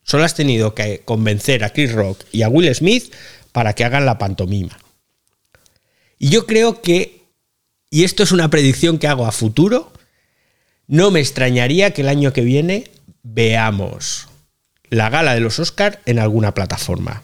Solo 0.08 0.24
has 0.24 0.34
tenido 0.34 0.74
que 0.74 1.02
convencer 1.04 1.62
a 1.64 1.70
Chris 1.74 1.92
Rock 1.92 2.24
y 2.32 2.40
a 2.40 2.48
Will 2.48 2.74
Smith 2.74 3.12
para 3.52 3.74
que 3.74 3.84
hagan 3.84 4.06
la 4.06 4.16
pantomima. 4.16 4.78
Y 6.18 6.30
yo 6.30 6.46
creo 6.46 6.80
que, 6.80 7.26
y 7.90 8.04
esto 8.04 8.22
es 8.22 8.32
una 8.32 8.48
predicción 8.48 8.96
que 8.96 9.06
hago 9.06 9.26
a 9.26 9.32
futuro, 9.32 9.92
no 10.86 11.10
me 11.10 11.20
extrañaría 11.20 11.92
que 11.92 12.00
el 12.00 12.08
año 12.08 12.32
que 12.32 12.40
viene 12.40 12.90
veamos 13.22 14.28
la 14.88 15.10
gala 15.10 15.34
de 15.34 15.40
los 15.40 15.58
Oscars 15.58 15.98
en 16.06 16.18
alguna 16.18 16.54
plataforma. 16.54 17.22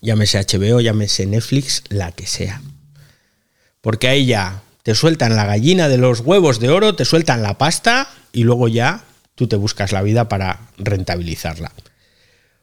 Llámese 0.00 0.38
HBO, 0.38 0.80
llámese 0.80 1.26
Netflix, 1.26 1.84
la 1.90 2.10
que 2.12 2.26
sea. 2.26 2.62
Porque 3.82 4.08
ahí 4.08 4.24
ya 4.24 4.62
te 4.82 4.94
sueltan 4.94 5.36
la 5.36 5.44
gallina 5.44 5.90
de 5.90 5.98
los 5.98 6.20
huevos 6.20 6.58
de 6.58 6.70
oro, 6.70 6.94
te 6.94 7.04
sueltan 7.04 7.42
la 7.42 7.58
pasta 7.58 8.08
y 8.32 8.44
luego 8.44 8.66
ya 8.66 9.04
tú 9.40 9.48
te 9.48 9.56
buscas 9.56 9.90
la 9.90 10.02
vida 10.02 10.28
para 10.28 10.68
rentabilizarla. 10.76 11.72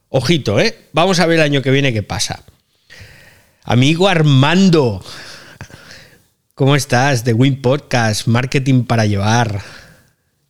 Ojito, 0.09 0.59
¿eh? 0.59 0.77
Vamos 0.93 1.19
a 1.19 1.25
ver 1.25 1.37
el 1.39 1.43
año 1.43 1.63
que 1.63 1.71
viene 1.71 1.91
qué 1.91 2.03
pasa. 2.03 2.43
Amigo 3.63 4.07
Armando, 4.07 5.03
¿cómo 6.53 6.75
estás? 6.75 7.25
De 7.25 7.33
Win 7.33 7.63
Podcast, 7.63 8.27
Marketing 8.27 8.83
para 8.83 9.07
Llevar. 9.07 9.61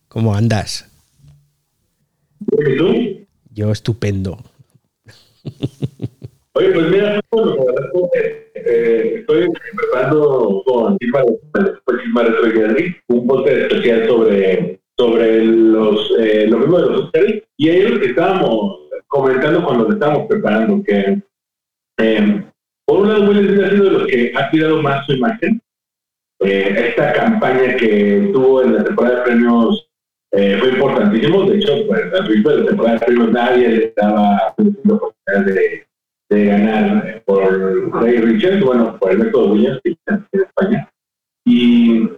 ¿Cómo 0.08 0.34
andas? 0.34 0.90
¿Y 2.42 2.76
tú? 2.76 3.26
Yo 3.54 3.72
estupendo. 3.72 4.38
Oye, 6.52 6.70
pues 6.74 6.90
mira, 6.90 7.20
eh, 8.66 9.14
estoy 9.20 9.48
preparando 9.74 10.62
con 10.66 10.98
Retro 11.00 11.38
un 13.06 13.26
podcast 13.26 13.56
especial 13.56 14.06
sobre, 14.06 14.77
sobre 14.98 15.44
los, 15.44 16.12
eh, 16.18 16.46
lo 16.48 16.58
mismo 16.58 16.78
de 16.78 16.86
los 16.86 17.00
Oscars. 17.04 17.42
Y 17.56 17.68
ahí 17.68 17.82
lo 17.82 18.00
que 18.00 18.06
estábamos 18.06 18.80
comentando 19.06 19.64
cuando 19.64 19.90
estábamos 19.90 20.26
preparando, 20.26 20.82
que 20.82 21.22
eh, 22.00 22.44
por 22.86 23.00
un 23.00 23.08
lado 23.08 23.28
Will 23.28 23.48
Smith 23.48 23.64
ha 23.64 23.70
sido 23.70 23.84
de 23.84 23.90
los 23.90 24.06
que 24.06 24.32
ha 24.34 24.50
tirado 24.50 24.82
más 24.82 25.06
su 25.06 25.12
imagen. 25.12 25.60
Eh, 26.40 26.88
esta 26.88 27.12
campaña 27.12 27.76
que 27.76 28.30
tuvo 28.32 28.62
en 28.62 28.76
la 28.76 28.84
temporada 28.84 29.16
de 29.16 29.22
premios 29.24 29.88
eh, 30.32 30.56
fue 30.58 30.70
importantísimo. 30.70 31.44
De 31.44 31.58
hecho, 31.58 31.72
pues, 31.86 32.02
al 32.12 32.26
principio 32.26 32.50
de 32.50 32.62
la 32.62 32.66
temporada 32.66 32.94
de 32.94 33.06
premios 33.06 33.32
nadie 33.32 33.68
le 33.68 33.94
daba 33.96 34.54
la 34.56 34.94
oportunidad 34.94 35.54
de, 35.54 35.86
de 36.30 36.44
ganar 36.44 37.22
por 37.26 37.92
Ray 38.02 38.18
Richards, 38.18 38.64
bueno, 38.64 38.98
por 38.98 39.10
el 39.12 39.18
método 39.18 39.52
Williams, 39.52 39.80
que 39.82 39.90
está 39.90 40.26
en 40.32 40.40
España. 40.40 40.90
Y 41.44 42.08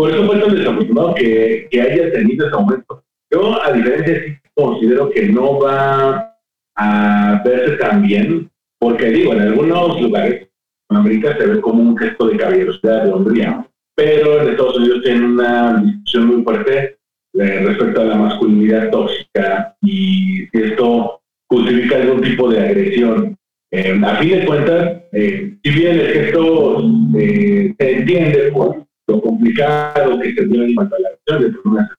por 0.00 0.10
eso 0.10 0.24
fue 0.24 0.40
tan 0.40 0.54
desafortunado 0.54 1.14
que, 1.14 1.68
que 1.70 1.78
haya 1.78 2.10
tenido 2.10 2.46
ese 2.46 2.56
aumento. 2.56 3.04
Yo, 3.30 3.62
a 3.62 3.70
diferencia, 3.70 4.24
sí 4.24 4.32
considero 4.54 5.10
que 5.10 5.28
no 5.28 5.60
va 5.60 6.36
a 6.74 7.42
verse 7.44 7.76
tan 7.76 8.00
bien, 8.00 8.50
porque 8.78 9.10
digo, 9.10 9.34
en 9.34 9.42
algunos 9.42 10.00
lugares, 10.00 10.48
en 10.88 10.96
América 10.96 11.36
se 11.36 11.44
ve 11.44 11.60
como 11.60 11.82
un 11.82 11.98
gesto 11.98 12.28
de 12.28 12.38
caballerosidad 12.38 13.04
de 13.04 13.12
hombría, 13.12 13.66
pero 13.94 14.40
en 14.40 14.48
Estados 14.48 14.78
Unidos 14.78 15.02
tienen 15.02 15.24
una 15.24 15.82
discusión 15.82 16.26
muy 16.28 16.44
fuerte 16.44 16.96
eh, 17.34 17.62
respecto 17.66 18.00
a 18.00 18.04
la 18.04 18.16
masculinidad 18.16 18.90
tóxica 18.90 19.76
y 19.82 20.46
si 20.50 20.62
esto 20.62 21.20
justifica 21.46 21.96
algún 21.96 22.22
tipo 22.22 22.48
de 22.48 22.58
agresión. 22.58 23.36
Eh, 23.70 24.00
a 24.02 24.16
fin 24.16 24.30
de 24.30 24.46
cuentas, 24.46 25.02
eh, 25.12 25.58
si 25.62 25.70
bien 25.70 26.00
el 26.00 26.06
gesto 26.06 26.80
se 27.78 27.98
entiende 27.98 28.50
por 28.52 28.88
lo 29.10 29.20
complicado 29.20 30.20
que 30.20 30.34
se 30.34 30.46
dio 30.46 30.64
en 30.64 30.74
cuanto 30.74 30.96
a 30.96 31.00
la 31.00 31.08
acción 31.08 31.52
de 31.52 31.58
una 31.64 31.96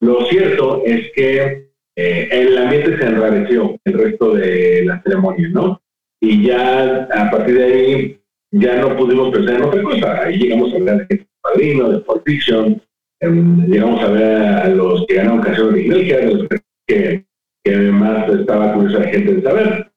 lo 0.00 0.24
cierto 0.26 0.82
es 0.84 1.10
que 1.14 1.70
el 1.96 2.58
ambiente 2.58 2.96
se 2.96 3.06
enrareció 3.06 3.76
el 3.84 3.92
resto 3.94 4.34
de 4.34 4.84
la 4.84 5.02
ceremonia, 5.02 5.48
¿no? 5.48 5.80
Y 6.20 6.46
ya 6.46 7.08
a 7.12 7.30
partir 7.30 7.56
de 7.56 7.64
ahí 7.64 8.20
ya 8.52 8.80
no 8.80 8.96
pudimos 8.96 9.34
pensar 9.34 9.56
en 9.56 9.62
otra 9.62 9.82
cosa. 9.82 10.22
Ahí 10.22 10.38
llegamos 10.38 10.72
a 10.72 10.76
hablar 10.76 11.08
de 11.08 11.26
padrino, 11.42 11.88
de 11.90 11.98
Pulp 12.00 12.22
Fiction, 12.24 12.80
Em, 13.20 13.66
llegamos 13.66 14.02
a 14.02 14.08
ver 14.08 14.24
a 14.24 14.68
los 14.68 15.06
que 15.06 15.14
ganaron 15.14 15.40
canción 15.40 15.68
original, 15.68 16.00
que 16.00 16.12
eran 16.12 16.38
los 16.38 16.48
que, 16.86 17.24
que 17.64 18.40
estaba 18.40 18.74
curiosa 18.74 18.98
la 18.98 19.08
gente 19.08 19.34
de 19.34 19.42
saber. 19.42 19.92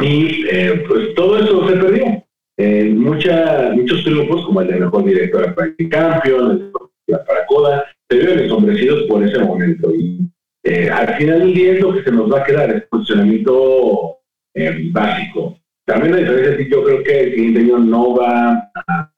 Y 0.00 0.46
eh, 0.50 0.84
pues 0.86 1.14
todo 1.14 1.38
eso 1.38 1.68
se 1.68 1.76
perdió. 1.76 2.23
En 2.56 3.00
mucha, 3.00 3.70
muchos 3.74 4.04
grupos, 4.04 4.46
como 4.46 4.60
el 4.60 4.68
de 4.68 4.80
mejor 4.80 5.04
director 5.04 5.54
para 5.54 5.74
el 5.76 5.88
Campeón, 5.88 6.72
la 7.08 7.24
Paracoda, 7.24 7.84
se 8.08 8.16
vieron 8.16 8.38
ensombrecidos 8.38 9.02
por 9.08 9.24
ese 9.24 9.38
momento. 9.40 9.92
Y 9.94 10.20
eh, 10.62 10.88
al 10.88 11.16
final 11.16 11.40
del 11.40 11.54
día 11.54 11.72
es 11.72 11.80
lo 11.80 11.94
que 11.94 12.04
se 12.04 12.12
nos 12.12 12.32
va 12.32 12.40
a 12.40 12.44
quedar, 12.44 12.70
es 12.70 12.82
posicionamiento 12.84 14.18
eh, 14.54 14.88
básico. 14.92 15.58
También 15.84 16.12
la 16.12 16.18
diferencia 16.18 16.52
es 16.52 16.70
yo 16.70 16.84
creo 16.84 17.02
que 17.02 17.20
el 17.20 17.34
siguiente 17.34 17.60
año 17.60 17.78
no 17.78 18.14
va 18.14 18.70
a, 18.86 19.12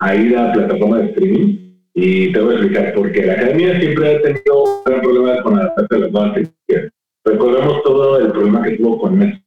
a 0.00 0.14
ir 0.14 0.36
a 0.36 0.52
plataforma 0.52 0.98
de 0.98 1.10
streaming, 1.10 1.62
y 1.94 2.32
te 2.32 2.40
voy 2.40 2.54
a 2.54 2.58
explicar 2.58 2.94
por 2.94 3.12
qué. 3.12 3.26
La 3.26 3.34
academia 3.34 3.78
siempre 3.78 4.16
ha 4.16 4.22
tenido 4.22 4.64
un 4.64 5.00
problema 5.00 5.42
con 5.42 5.58
adaptarse 5.58 5.94
a 5.94 5.98
las 5.98 6.12
nuevas 6.12 6.34
tecnologías. 6.34 6.92
Recordemos 7.24 7.82
todo 7.82 8.18
el 8.18 8.32
problema 8.32 8.62
que 8.62 8.76
tuvo 8.76 8.98
con 8.98 9.18
Messi 9.18 9.42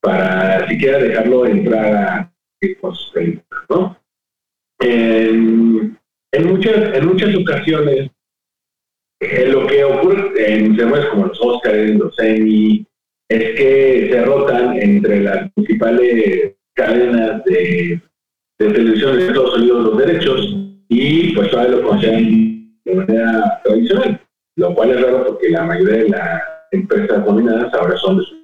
para 0.00 0.68
siquiera 0.68 0.98
dejarlo 0.98 1.46
entrar 1.46 1.94
a 1.94 2.33
equipos 2.64 3.12
¿no? 3.68 3.96
En, 4.80 5.98
en, 6.32 6.46
muchas, 6.46 6.94
en 6.96 7.06
muchas 7.06 7.34
ocasiones, 7.36 8.10
eh, 9.20 9.46
lo 9.48 9.66
que 9.66 9.84
ocurre 9.84 10.32
en 10.36 10.74
ceremonias 10.74 11.08
como 11.08 11.26
los 11.26 11.40
Oscars, 11.40 11.94
los 11.94 12.18
Emmy, 12.18 12.84
es 13.28 13.56
que 13.56 14.08
se 14.10 14.24
rotan 14.24 14.76
entre 14.76 15.20
las 15.22 15.50
principales 15.52 16.54
cadenas 16.74 17.44
de, 17.44 18.00
de 18.58 18.70
televisión 18.70 19.16
de 19.16 19.26
Estados 19.26 19.56
Unidos 19.56 19.84
los 19.84 19.98
derechos 19.98 20.56
y 20.88 21.34
pues 21.34 21.50
todavía 21.50 21.76
lo 21.76 21.88
conocían 21.88 22.78
de 22.84 22.94
manera 22.94 23.60
tradicional, 23.64 24.20
lo 24.56 24.74
cual 24.74 24.90
es 24.90 25.00
raro 25.00 25.26
porque 25.26 25.48
la 25.50 25.64
mayoría 25.64 25.96
de 25.96 26.08
las 26.10 26.42
empresas 26.72 27.24
dominadas 27.24 27.72
ahora 27.74 27.96
son 27.96 28.18
de 28.18 28.24
su 28.24 28.34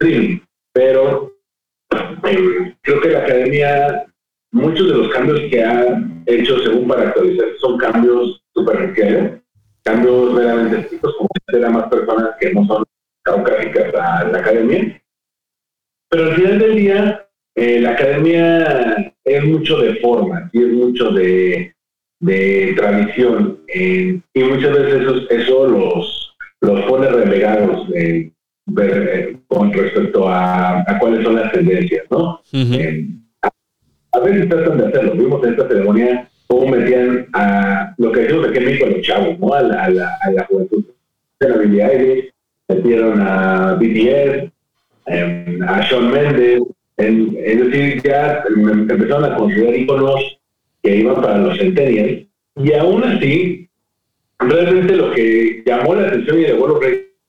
streaming. 0.00 0.38
Pero 0.72 1.31
creo 2.82 3.00
que 3.00 3.08
la 3.08 3.18
academia, 3.20 4.06
muchos 4.52 4.88
de 4.88 4.94
los 4.94 5.08
cambios 5.12 5.40
que 5.50 5.62
ha 5.62 6.02
hecho 6.26 6.58
según 6.60 6.88
para 6.88 7.08
actualizar 7.08 7.48
son 7.60 7.78
cambios 7.78 8.42
superficiales, 8.54 9.40
cambios 9.84 10.34
verdaderamente 10.34 10.80
estrictos, 10.80 11.14
como 11.16 11.28
si 11.48 11.64
a 11.64 11.70
más 11.70 11.88
personas 11.88 12.30
que 12.40 12.52
no 12.52 12.66
son 12.66 12.84
caucásicas 13.24 13.94
a 13.94 14.24
la 14.24 14.38
academia. 14.38 15.02
Pero 16.10 16.24
al 16.24 16.34
final 16.34 16.58
del 16.58 16.76
día, 16.76 17.28
eh, 17.56 17.80
la 17.80 17.90
academia 17.90 19.14
es 19.24 19.44
mucho 19.44 19.78
de 19.78 19.96
forma 19.96 20.50
y 20.52 20.62
es 20.62 20.72
mucho 20.72 21.10
de 21.10 21.72
de 22.22 22.72
tradición 22.76 23.60
eh, 23.66 24.20
y 24.32 24.42
muchas 24.44 24.72
veces 24.72 25.02
eso, 25.02 25.28
eso 25.28 25.66
los, 25.66 26.36
los 26.60 26.80
pone 26.84 27.08
relegados 27.08 27.88
eh, 27.96 28.30
con 29.52 29.72
respecto 29.72 30.28
a, 30.28 30.80
a, 30.80 30.98
cuáles 30.98 31.24
son 31.24 31.36
las 31.36 31.52
tendencias, 31.52 32.04
¿no? 32.10 32.40
Eh, 32.52 33.06
a, 33.42 34.18
veces 34.20 34.48
tratan 34.48 34.78
de 34.78 34.86
hacerlo. 34.86 35.12
Vimos 35.12 35.44
en 35.44 35.50
esta 35.50 35.68
ceremonia 35.68 36.28
cómo 36.46 36.68
metían 36.68 37.26
a 37.34 37.94
lo 37.98 38.12
que 38.12 38.20
decimos 38.20 38.48
aquí 38.48 38.58
en 38.58 38.64
México 38.64 38.86
a 38.86 38.90
los 38.90 39.02
chavos, 39.02 39.38
¿no? 39.38 39.52
A 39.52 39.62
la, 39.62 39.84
a 39.84 39.90
la, 39.90 40.18
a 40.22 40.30
la 40.30 40.44
juventud. 40.46 40.84
A 41.40 41.58
Billie 41.58 41.84
Eilish, 41.84 42.32
metieron 42.68 43.20
a 43.20 43.74
BTS, 43.74 44.50
em, 45.06 45.62
a 45.62 45.80
Shawn 45.82 46.10
Mendes, 46.12 46.62
es 46.96 47.58
decir, 47.58 48.00
ya 48.02 48.44
empezaron 48.46 49.24
a 49.24 49.36
considerar 49.36 49.74
íconos 49.74 50.38
que 50.82 50.96
iban 50.96 51.20
para 51.20 51.38
los 51.38 51.58
centennials, 51.58 52.26
y 52.56 52.72
aún 52.74 53.02
así, 53.02 53.68
realmente 54.38 54.96
lo 54.96 55.10
que 55.12 55.62
llamó 55.66 55.94
la 55.94 56.08
atención 56.08 56.38
y 56.38 56.44
de 56.44 56.52
vuelo 56.52 56.78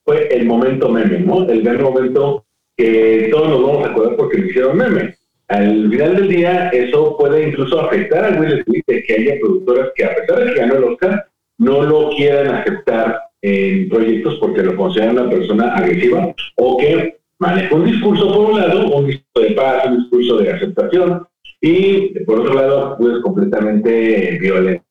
fue 0.05 0.27
el 0.31 0.45
momento 0.45 0.89
meme, 0.89 1.19
¿no? 1.19 1.47
El 1.49 1.61
gran 1.61 1.81
momento 1.81 2.45
que 2.75 3.29
todos 3.31 3.49
nos 3.49 3.63
vamos 3.63 3.87
a 3.87 3.91
acordar 3.91 4.15
porque 4.15 4.37
lo 4.37 4.45
hicieron 4.47 4.77
meme. 4.77 5.15
Al 5.47 5.89
final 5.89 6.15
del 6.15 6.27
día, 6.29 6.69
eso 6.69 7.17
puede 7.17 7.49
incluso 7.49 7.79
afectar 7.79 8.25
a 8.25 8.39
Will 8.39 8.63
Smith 8.63 8.83
de 8.87 9.03
que 9.03 9.13
haya 9.13 9.39
productoras 9.39 9.89
que, 9.95 10.05
a 10.05 10.15
pesar 10.15 10.39
de 10.39 10.53
que 10.53 10.59
ganó 10.59 10.75
el 10.75 10.83
Oscar, 10.85 11.27
no 11.57 11.83
lo 11.83 12.09
quieran 12.11 12.55
aceptar 12.55 13.19
en 13.41 13.89
proyectos 13.89 14.35
porque 14.39 14.63
lo 14.63 14.75
consideran 14.75 15.19
una 15.19 15.29
persona 15.29 15.75
agresiva 15.75 16.33
o 16.55 16.77
que 16.77 17.17
maneja 17.39 17.75
un 17.75 17.85
discurso 17.85 18.33
por 18.33 18.51
un 18.51 18.59
lado, 18.59 18.89
un 18.89 19.07
discurso 19.07 19.47
de 19.47 19.55
paz, 19.55 19.85
un 19.85 19.97
discurso 19.97 20.37
de 20.37 20.51
aceptación, 20.51 21.27
y 21.61 22.19
por 22.25 22.39
otro 22.39 22.53
lado, 22.55 22.97
pues 22.97 23.19
completamente 23.21 24.37
violento. 24.39 24.83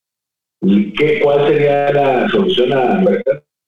¿Y 0.63 0.93
qué, 0.93 1.21
cuál 1.21 1.49
sería 1.49 1.93
la 1.93 2.29
solución 2.29 2.73
a 2.73 3.03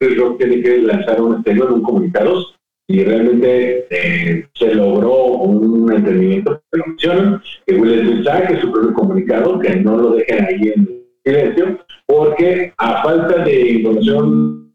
Mercer? 0.01 0.19
Rock 0.19 0.39
tiene 0.39 0.63
que 0.63 0.79
lanzar 0.79 1.21
un 1.21 1.35
exterior, 1.35 1.73
un 1.73 1.83
comunicado, 1.83 2.47
y 2.87 3.03
realmente 3.03 3.87
eh, 3.91 4.47
se 4.55 4.75
logró 4.75 5.25
un 5.27 5.91
entendimiento, 5.93 6.63
que 6.71 6.79
lo 6.79 6.87
mencionan, 6.87 7.43
que 7.67 7.75
Will 7.75 8.01
Smith 8.01 8.25
saque 8.25 8.61
su 8.61 8.71
propio 8.71 8.93
comunicado, 8.93 9.59
que 9.59 9.77
no 9.77 9.97
lo 9.97 10.11
dejen 10.11 10.45
ahí 10.45 10.73
en 10.75 11.05
silencio, 11.25 11.79
porque 12.07 12.73
a 12.77 13.03
falta 13.03 13.45
de 13.45 13.71
información 13.71 14.75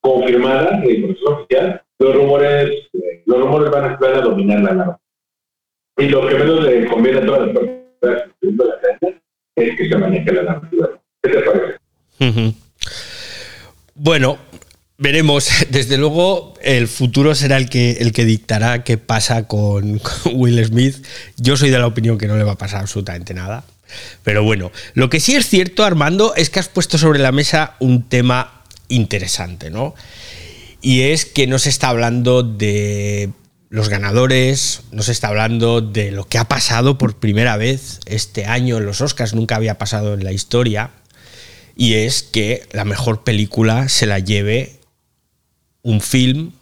confirmada, 0.00 0.80
de 0.80 0.94
información 0.94 1.34
oficial, 1.34 1.82
los 1.98 2.14
rumores, 2.14 2.70
eh, 2.92 3.22
los 3.26 3.40
rumores 3.40 3.70
van 3.70 3.84
a, 3.84 3.96
van 3.96 4.14
a 4.14 4.20
dominar 4.20 4.60
la 4.60 4.74
narrativa. 4.74 5.00
Y 5.96 6.08
lo 6.08 6.26
que 6.26 6.34
menos 6.34 6.64
le 6.64 6.86
conviene 6.86 7.18
a 7.18 7.26
todas 7.26 7.46
las 7.46 7.56
personas 7.56 8.30
de 8.40 8.64
la 8.64 8.98
gente 8.98 9.22
es 9.56 9.76
que 9.76 9.88
se 9.88 9.96
maneje 9.96 10.32
la 10.32 10.42
narrativa. 10.42 10.90
¿Qué 11.22 11.30
te 11.30 11.40
parece? 11.40 12.54
Bueno, 13.94 14.38
veremos. 14.98 15.48
Desde 15.70 15.96
luego, 15.96 16.54
el 16.62 16.88
futuro 16.88 17.34
será 17.34 17.56
el 17.56 17.68
que, 17.68 17.92
el 18.00 18.12
que 18.12 18.24
dictará 18.24 18.84
qué 18.84 18.98
pasa 18.98 19.46
con, 19.46 20.00
Will 20.32 20.64
Smith. 20.64 21.04
Yo 21.36 21.56
soy 21.56 21.70
de 21.70 21.78
la 21.78 21.86
opinión 21.86 22.18
que 22.18 22.26
no 22.26 22.36
le 22.36 22.44
va 22.44 22.52
a 22.52 22.58
pasar 22.58 22.80
absolutamente 22.80 23.34
nada. 23.34 23.64
Pero 24.24 24.42
bueno, 24.42 24.72
lo 24.94 25.08
que 25.08 25.20
sí 25.20 25.36
es 25.36 25.48
cierto, 25.48 25.84
Armando, 25.84 26.34
es 26.34 26.50
que 26.50 26.58
has 26.58 26.68
puesto 26.68 26.98
sobre 26.98 27.20
la 27.20 27.30
mesa 27.30 27.76
un 27.78 28.08
tema 28.08 28.62
interesante, 28.88 29.70
¿no? 29.70 29.94
Y 30.80 31.02
es 31.02 31.26
que 31.26 31.46
no 31.46 31.58
se 31.58 31.68
está 31.68 31.90
hablando 31.90 32.42
de 32.42 33.30
los 33.70 33.88
ganadores, 33.88 34.82
no 34.90 35.02
se 35.02 35.12
está 35.12 35.28
hablando 35.28 35.80
de 35.80 36.10
lo 36.10 36.26
que 36.26 36.38
ha 36.38 36.44
pasado 36.44 36.98
por 36.98 37.18
primera 37.18 37.56
vez 37.56 38.00
este 38.06 38.46
año 38.46 38.78
en 38.78 38.86
los 38.86 39.00
Oscars, 39.00 39.34
nunca 39.34 39.56
había 39.56 39.78
pasado 39.78 40.14
en 40.14 40.24
la 40.24 40.32
historia, 40.32 40.90
y 41.76 41.94
es 41.94 42.22
que 42.22 42.66
la 42.72 42.84
mejor 42.84 43.24
película 43.24 43.88
se 43.88 44.06
la 44.06 44.18
lleve 44.18 44.80
un 45.82 46.00
film 46.00 46.52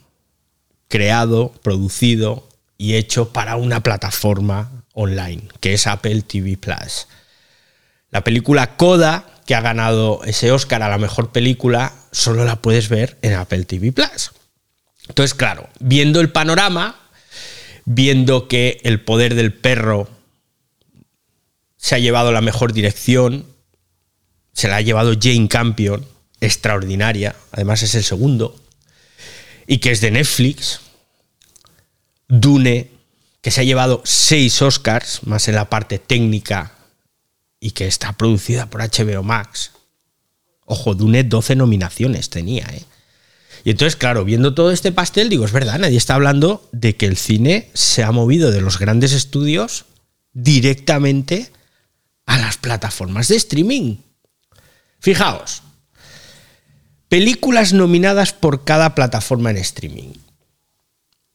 creado, 0.87 1.51
producido 1.63 2.47
y 2.77 2.95
hecho 2.95 3.31
para 3.31 3.55
una 3.55 3.81
plataforma 3.81 4.83
online, 4.93 5.43
que 5.59 5.73
es 5.73 5.87
Apple 5.87 6.21
TV 6.21 6.57
Plus. 6.57 7.07
La 8.11 8.23
película 8.23 8.75
Coda, 8.75 9.25
que 9.45 9.55
ha 9.55 9.61
ganado 9.61 10.21
ese 10.23 10.51
Oscar 10.51 10.83
a 10.83 10.89
la 10.89 10.97
mejor 10.97 11.31
película, 11.31 11.93
solo 12.11 12.45
la 12.45 12.57
puedes 12.57 12.89
ver 12.89 13.17
en 13.21 13.33
Apple 13.33 13.65
TV 13.65 13.91
Plus. 13.91 14.31
Entonces, 15.07 15.33
claro, 15.33 15.69
viendo 15.79 16.21
el 16.21 16.31
panorama, 16.31 16.99
viendo 17.85 18.47
que 18.47 18.79
el 18.83 19.01
poder 19.01 19.35
del 19.35 19.53
perro 19.53 20.07
se 21.77 21.95
ha 21.95 21.99
llevado 21.99 22.31
la 22.31 22.41
mejor 22.41 22.71
dirección, 22.71 23.45
se 24.53 24.67
la 24.67 24.77
ha 24.77 24.81
llevado 24.81 25.13
Jane 25.19 25.47
Campion, 25.47 26.05
extraordinaria, 26.39 27.35
además 27.51 27.83
es 27.83 27.95
el 27.95 28.03
segundo, 28.03 28.55
y 29.67 29.79
que 29.79 29.91
es 29.91 30.01
de 30.01 30.11
Netflix, 30.11 30.79
Dune, 32.27 32.89
que 33.41 33.51
se 33.51 33.61
ha 33.61 33.65
llevado 33.65 34.01
seis 34.05 34.61
Oscars, 34.61 35.21
más 35.25 35.47
en 35.47 35.55
la 35.55 35.69
parte 35.69 35.99
técnica, 35.99 36.73
y 37.59 37.71
que 37.71 37.87
está 37.87 38.13
producida 38.13 38.69
por 38.69 38.81
HBO 38.81 39.23
Max. 39.23 39.71
Ojo, 40.65 40.95
Dune 40.95 41.23
12 41.23 41.55
nominaciones 41.55 42.29
tenía, 42.29 42.65
¿eh? 42.71 42.83
Y 43.63 43.69
entonces, 43.69 43.95
claro, 43.95 44.25
viendo 44.25 44.53
todo 44.53 44.71
este 44.71 44.91
pastel, 44.91 45.29
digo, 45.29 45.45
es 45.45 45.53
verdad, 45.53 45.79
nadie 45.79 45.97
está 45.97 46.15
hablando 46.15 46.67
de 46.73 46.95
que 46.97 47.05
el 47.05 47.15
cine 47.15 47.69
se 47.73 48.03
ha 48.03 48.11
movido 48.11 48.51
de 48.51 48.59
los 48.61 48.77
grandes 48.77 49.13
estudios 49.13 49.85
directamente 50.33 51.49
a 52.25 52.37
las 52.37 52.57
plataformas 52.57 53.29
de 53.29 53.37
streaming. 53.37 53.97
Fijaos, 55.03 55.63
películas 57.09 57.73
nominadas 57.73 58.31
por 58.31 58.63
cada 58.63 58.95
plataforma 58.95 59.51
en 59.51 59.57
streaming. 59.57 60.13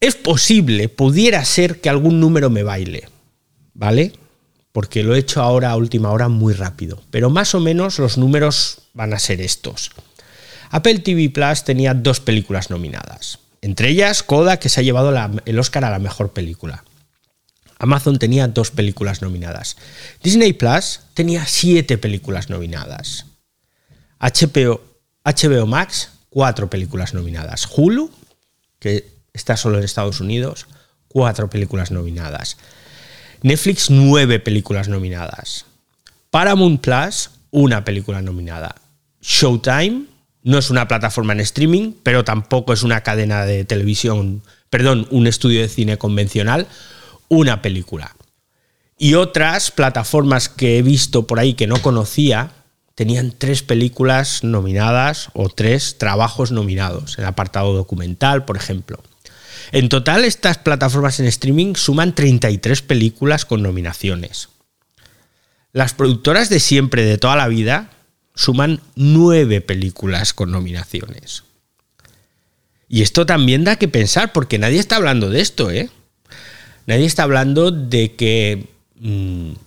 Es 0.01 0.15
posible, 0.15 0.89
pudiera 0.89 1.45
ser 1.45 1.83
que 1.83 1.91
algún 1.91 2.19
número 2.19 2.49
me 2.49 2.63
baile, 2.63 3.11
¿vale? 3.75 4.15
Porque 4.73 5.03
lo 5.03 5.15
he 5.15 5.19
hecho 5.19 5.43
ahora 5.43 5.69
a 5.69 5.77
última 5.77 6.13
hora 6.13 6.31
muy 6.31 6.55
rápido, 6.55 7.03
pero 7.11 7.29
más 7.29 7.55
o 7.55 7.61
menos 7.61 7.99
los 7.99 8.17
números 8.17 8.85
van 8.95 9.13
a 9.13 9.19
ser 9.19 9.43
estos. 9.43 9.91
Apple 10.71 11.01
TV 11.01 11.29
Plus 11.29 11.65
tenía 11.65 11.93
dos 11.93 12.21
películas 12.21 12.71
nominadas, 12.71 13.39
entre 13.61 13.91
ellas 13.91 14.23
Coda, 14.23 14.59
que 14.59 14.71
se 14.71 14.81
ha 14.81 14.83
llevado 14.83 15.15
el 15.45 15.59
Oscar 15.59 15.85
a 15.85 15.91
la 15.91 15.99
mejor 15.99 16.33
película. 16.33 16.85
Amazon 17.79 18.19
tenía 18.19 18.49
dos 18.49 18.71
películas 18.71 19.21
nominadas. 19.21 19.77
Disney 20.23 20.55
Plus 20.55 21.01
tenía 21.13 21.45
siete 21.45 21.99
películas 21.99 22.49
nominadas. 22.49 23.27
HBO, 24.21 25.67
Max, 25.67 26.11
cuatro 26.31 26.69
películas 26.69 27.15
nominadas. 27.15 27.69
Hulu, 27.77 28.11
que 28.79 29.09
está 29.33 29.57
solo 29.57 29.79
en 29.79 29.85
Estados 29.85 30.21
Unidos, 30.21 30.67
cuatro 31.09 31.49
películas 31.49 31.91
nominadas. 31.91 32.57
Netflix, 33.43 33.91
nueve 33.91 34.41
películas 34.41 34.89
nominadas. 34.89 35.65
Paramount 36.31 36.81
Plus, 36.81 37.31
una 37.51 37.85
película 37.85 38.21
nominada. 38.21 38.75
Showtime, 39.21 40.05
no 40.43 40.59
es 40.59 40.71
una 40.71 40.89
plataforma 40.89 41.33
en 41.33 41.41
streaming, 41.41 41.93
pero 42.03 42.25
tampoco 42.25 42.73
es 42.73 42.83
una 42.83 43.03
cadena 43.03 43.45
de 43.45 43.65
televisión, 43.65 44.43
perdón, 44.71 45.07
un 45.11 45.27
estudio 45.27 45.61
de 45.61 45.69
cine 45.69 45.99
convencional, 45.99 46.67
una 47.29 47.63
película. 47.63 48.17
Y 48.99 49.15
otras 49.15 49.71
plataformas 49.71 50.49
que 50.49 50.79
he 50.79 50.83
visto 50.83 51.27
por 51.27 51.39
ahí 51.39 51.55
que 51.55 51.67
no 51.67 51.81
conocía, 51.81 52.51
tenían 52.99 53.31
tres 53.31 53.63
películas 53.63 54.43
nominadas 54.43 55.29
o 55.33 55.49
tres 55.49 55.99
trabajos 55.99 56.51
nominados, 56.51 57.17
el 57.17 57.27
apartado 57.27 57.73
documental, 57.73 58.45
por 58.45 58.57
ejemplo. 58.57 59.01
En 59.71 59.89
total, 59.89 60.25
estas 60.25 60.59
plataformas 60.59 61.21
en 61.21 61.27
streaming 61.27 61.77
suman 61.77 62.13
33 62.13 62.83
películas 62.83 63.45
con 63.45 63.63
nominaciones. 63.63 64.49
Las 65.73 65.95
productoras 65.95 66.49
de 66.49 66.59
siempre, 66.59 67.05
de 67.05 67.19
toda 67.19 67.37
la 67.37 67.47
vida, 67.47 67.93
suman 68.35 68.81
nueve 68.97 69.61
películas 69.61 70.35
con 70.35 70.51
nominaciones. 70.51 71.45
Y 72.89 73.03
esto 73.03 73.27
también 73.27 73.63
da 73.63 73.77
que 73.77 73.87
pensar, 73.87 74.33
porque 74.33 74.59
nadie 74.59 74.81
está 74.81 74.97
hablando 74.97 75.31
de 75.31 75.41
esto, 75.41 75.71
¿eh? 75.71 75.89
Nadie 76.87 77.07
está 77.07 77.23
hablando 77.23 77.71
de 77.71 78.17
que 78.17 78.67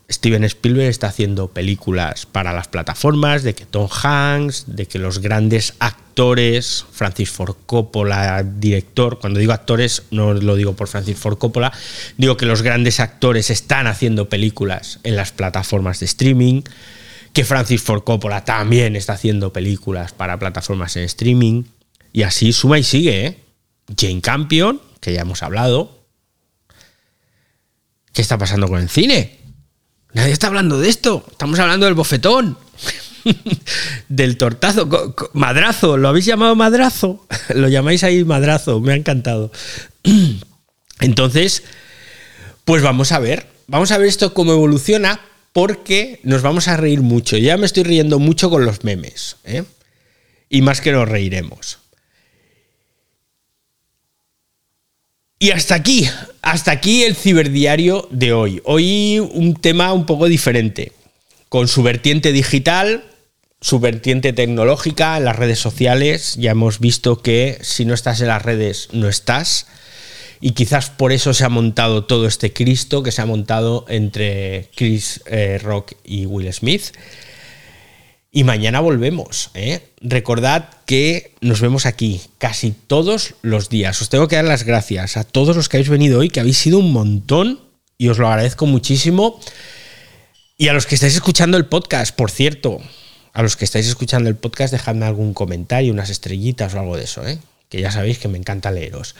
Steven 0.10 0.44
Spielberg 0.44 0.90
está 0.90 1.08
haciendo 1.08 1.48
películas 1.48 2.26
para 2.26 2.52
las 2.52 2.68
plataformas, 2.68 3.44
de 3.44 3.56
que 3.56 3.66
Tom 3.66 3.88
Hanks, 3.90 4.66
de 4.68 4.88
que 4.88 5.00
los 5.00 5.20
grandes 5.20 5.74
actores, 5.80 6.86
Francis 6.92 7.30
Ford 7.30 7.56
Coppola, 7.66 8.44
director, 8.44 9.20
cuando 9.20 9.40
digo 9.40 9.54
actores 9.54 10.04
no 10.12 10.34
lo 10.34 10.56
digo 10.56 10.74
por 10.74 10.90
Francis 10.90 11.18
Ford 11.18 11.38
Coppola, 11.38 11.72
digo 12.18 12.36
que 12.36 12.46
los 12.46 12.62
grandes 12.62 13.00
actores 13.00 13.50
están 13.50 13.88
haciendo 13.88 14.28
películas 14.28 15.00
en 15.04 15.16
las 15.16 15.32
plataformas 15.32 16.02
de 16.02 16.08
streaming, 16.08 16.64
que 17.32 17.46
Francis 17.46 17.82
Ford 17.82 18.04
Coppola 18.04 18.44
también 18.44 18.98
está 18.98 19.14
haciendo 19.14 19.54
películas 19.54 20.12
para 20.12 20.40
plataformas 20.40 20.98
en 20.98 21.04
streaming, 21.04 21.64
y 22.12 22.24
así 22.24 22.52
suma 22.52 22.80
y 22.80 22.84
sigue, 22.84 23.26
¿eh? 23.26 23.38
Jane 23.98 24.22
Campion, 24.22 24.82
que 25.00 25.14
ya 25.14 25.22
hemos 25.22 25.42
hablado, 25.42 26.01
¿Qué 28.14 28.22
está 28.22 28.38
pasando 28.38 28.68
con 28.68 28.80
el 28.80 28.89
cine? 28.89 29.39
Nadie 30.14 30.34
está 30.34 30.47
hablando 30.47 30.80
de 30.80 30.89
esto. 30.89 31.26
Estamos 31.32 31.59
hablando 31.59 31.86
del 31.86 31.95
bofetón. 31.95 32.57
del 34.09 34.38
tortazo, 34.38 34.89
madrazo, 35.34 35.97
¿lo 35.97 36.09
habéis 36.09 36.26
llamado 36.26 36.55
madrazo? 36.55 37.26
Lo 37.53 37.68
llamáis 37.68 38.03
ahí 38.03 38.24
madrazo, 38.24 38.80
me 38.80 38.93
ha 38.93 38.95
encantado. 38.95 39.51
Entonces, 40.99 41.64
pues 42.66 42.82
vamos 42.82 43.12
a 43.12 43.20
ver, 43.20 43.47
vamos 43.68 43.91
a 43.91 43.97
ver 43.97 44.07
esto 44.07 44.34
cómo 44.34 44.53
evoluciona 44.53 45.20
porque 45.53 46.20
nos 46.24 46.41
vamos 46.41 46.68
a 46.68 46.78
reír 46.78 47.01
mucho. 47.01 47.38
Ya 47.38 47.57
me 47.57 47.66
estoy 47.66 47.84
riendo 47.84 48.20
mucho 48.20 48.49
con 48.49 48.66
los 48.66 48.84
memes, 48.84 49.38
¿eh? 49.43 49.64
y 50.49 50.62
más 50.62 50.82
que 50.82 50.91
nos 50.91 51.07
reiremos. 51.07 51.81
Y 55.42 55.50
hasta 55.50 55.74
aquí, 55.74 56.08
hasta 56.44 56.70
aquí 56.70 57.02
el 57.02 57.16
ciberdiario 57.16 58.08
de 58.12 58.32
hoy. 58.32 58.62
Hoy 58.64 59.18
un 59.18 59.56
tema 59.56 59.92
un 59.92 60.06
poco 60.06 60.28
diferente, 60.28 60.92
con 61.50 61.68
su 61.68 61.82
vertiente 61.82 62.32
digital, 62.32 63.06
su 63.60 63.80
vertiente 63.80 64.34
tecnológica 64.34 65.20
las 65.20 65.36
redes 65.36 65.58
sociales. 65.58 66.36
Ya 66.38 66.52
hemos 66.52 66.80
visto 66.80 67.24
que 67.24 67.58
si 67.64 67.86
no 67.86 67.96
estás 67.96 68.22
en 68.22 68.28
las 68.28 68.44
redes, 68.44 68.89
no 68.92 69.10
estás. 69.10 69.66
Y 70.42 70.52
quizás 70.52 70.92
por 70.92 71.12
eso 71.12 71.34
se 71.34 71.44
ha 71.44 71.50
montado 71.50 72.04
todo 72.04 72.28
este 72.28 72.54
Cristo 72.54 73.02
que 73.02 73.12
se 73.12 73.24
ha 73.24 73.26
montado 73.26 73.86
entre 73.89 74.70
Chris 74.76 75.24
eh, 75.26 75.58
Rock 75.58 75.94
y 76.04 76.28
Will 76.28 76.54
Smith. 76.54 76.84
Y 78.32 78.46
mañana 78.46 78.80
volvemos. 78.80 79.52
¿eh? 79.54 79.90
Recordad 80.00 80.70
que 80.86 81.36
nos 81.42 81.60
vemos 81.60 81.86
aquí 81.86 82.22
casi 82.38 82.72
todos 82.72 83.36
los 83.42 83.68
días. 83.68 84.02
Os 84.02 84.08
tengo 84.08 84.30
que 84.30 84.38
dar 84.38 84.46
las 84.46 84.64
gracias 84.64 85.18
a 85.18 85.26
todos 85.26 85.56
los 85.58 85.68
que 85.68 85.78
habéis 85.78 85.90
venido 85.90 86.20
hoy, 86.20 86.30
que 86.30 86.40
habéis 86.40 86.58
sido 86.58 86.80
un 86.80 86.94
montón 86.94 87.60
y 87.98 88.08
os 88.08 88.18
lo 88.18 88.30
agradezco 88.30 88.66
muchísimo. 88.66 89.38
Y 90.58 90.70
a 90.70 90.74
los 90.74 90.86
que 90.86 90.96
estáis 90.96 91.16
escuchando 91.16 91.58
el 91.58 91.66
podcast, 91.66 92.16
por 92.16 92.32
cierto, 92.32 92.80
a 93.34 93.42
los 93.42 93.58
que 93.58 93.66
estáis 93.66 93.88
escuchando 93.88 94.30
el 94.30 94.38
podcast, 94.38 94.72
dejadme 94.72 95.06
algún 95.06 95.34
comentario, 95.34 95.92
unas 95.92 96.10
estrellitas 96.10 96.74
o 96.74 96.80
algo 96.80 96.96
de 96.96 97.04
eso, 97.04 97.28
¿eh? 97.28 97.38
que 97.68 97.82
ya 97.82 97.92
sabéis 97.92 98.18
que 98.18 98.30
me 98.30 98.38
encanta 98.38 98.72
leeros. 98.72 99.16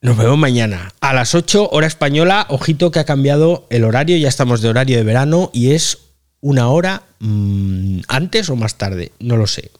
Nos 0.00 0.16
vemos 0.16 0.36
mañana 0.36 0.92
a 1.00 1.14
las 1.14 1.34
8 1.34 1.70
hora 1.70 1.86
española. 1.86 2.46
Ojito 2.48 2.90
que 2.90 2.98
ha 2.98 3.04
cambiado 3.04 3.66
el 3.70 3.84
horario, 3.84 4.16
ya 4.16 4.28
estamos 4.28 4.60
de 4.62 4.68
horario 4.68 4.96
de 4.96 5.04
verano 5.04 5.50
y 5.52 5.72
es 5.72 6.05
una 6.40 6.68
hora 6.68 7.02
mm, 7.18 8.00
antes 8.08 8.48
o 8.50 8.56
más 8.56 8.76
tarde, 8.76 9.12
no 9.18 9.36
lo 9.36 9.46
sé. 9.46 9.70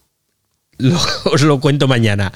os 1.25 1.43
lo 1.43 1.61
cuento 1.61 1.89
mañana. 1.89 2.33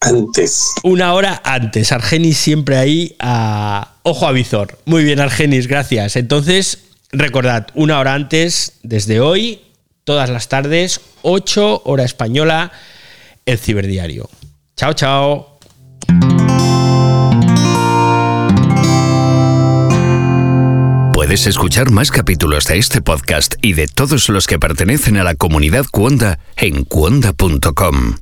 Antes. 0.00 0.66
Una 0.82 1.12
hora 1.12 1.42
antes. 1.44 1.92
Argenis 1.92 2.38
siempre 2.38 2.76
ahí 2.76 3.16
a 3.18 3.96
ojo 4.02 4.26
a 4.26 4.32
visor. 4.32 4.78
Muy 4.86 5.04
bien, 5.04 5.20
Argenis, 5.20 5.66
gracias. 5.66 6.16
Entonces, 6.16 6.78
recordad, 7.12 7.68
una 7.74 7.98
hora 7.98 8.14
antes, 8.14 8.74
desde 8.82 9.20
hoy, 9.20 9.60
todas 10.04 10.30
las 10.30 10.48
tardes, 10.48 11.00
8 11.22 11.82
hora 11.84 12.04
española, 12.04 12.72
el 13.44 13.58
ciberdiario. 13.58 14.30
Chao, 14.76 14.94
chao. 14.94 15.49
Puedes 21.30 21.46
escuchar 21.46 21.92
más 21.92 22.10
capítulos 22.10 22.64
de 22.66 22.78
este 22.78 23.02
podcast 23.02 23.54
y 23.62 23.74
de 23.74 23.86
todos 23.86 24.28
los 24.30 24.48
que 24.48 24.58
pertenecen 24.58 25.16
a 25.16 25.22
la 25.22 25.36
comunidad 25.36 25.84
Cuonda 25.88 26.40
en 26.56 26.82
cuonda.com. 26.82 28.16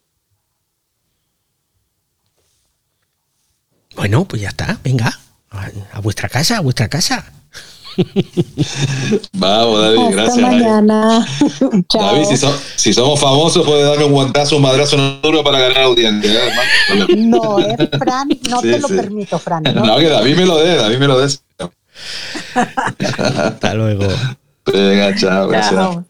Bueno, 3.96 4.26
pues 4.26 4.42
ya 4.42 4.48
está, 4.48 4.78
venga, 4.84 5.18
a, 5.90 6.00
vuestra 6.00 6.28
casa, 6.28 6.58
a 6.58 6.60
vuestra 6.60 6.88
casa. 6.88 7.24
Vamos, 9.32 9.80
David, 9.80 9.98
Hasta 10.00 10.10
gracias. 10.10 10.36
David. 10.36 10.62
mañana. 10.66 11.26
Chao. 11.88 12.02
David, 12.12 12.24
si, 12.28 12.36
so- 12.36 12.60
si 12.76 12.92
somos 12.92 13.18
famosos, 13.18 13.64
puede 13.66 13.84
darme 13.84 14.04
un 14.04 14.12
guantazo, 14.12 14.56
un 14.56 14.62
madrazo 14.64 14.96
en 14.96 15.02
el 15.04 15.22
duro 15.22 15.42
para 15.42 15.58
ganar 15.60 15.78
audiencia. 15.78 16.30
¿eh? 16.30 17.16
No, 17.16 17.58
eh, 17.58 17.88
Fran, 17.98 18.28
no 18.50 18.60
Sí, 18.60 18.70
te 18.70 18.78
lo 18.80 18.88
sí. 18.88 18.94
permito, 18.96 19.38
Fran. 19.38 19.62
¿no? 19.74 19.82
No, 19.86 19.96
que 19.96 20.10
David 20.10 20.36
me 20.36 20.44
lo 20.44 20.58
dé, 20.58 20.76
David 20.76 20.98
me 20.98 21.06
lo 21.06 21.18
dé. 21.18 21.34
Hasta 22.54 23.74
luego. 23.74 24.06
Venga, 24.66 25.14
chao, 25.16 25.48
gracias. 25.48 25.74
Chao. 25.74 26.04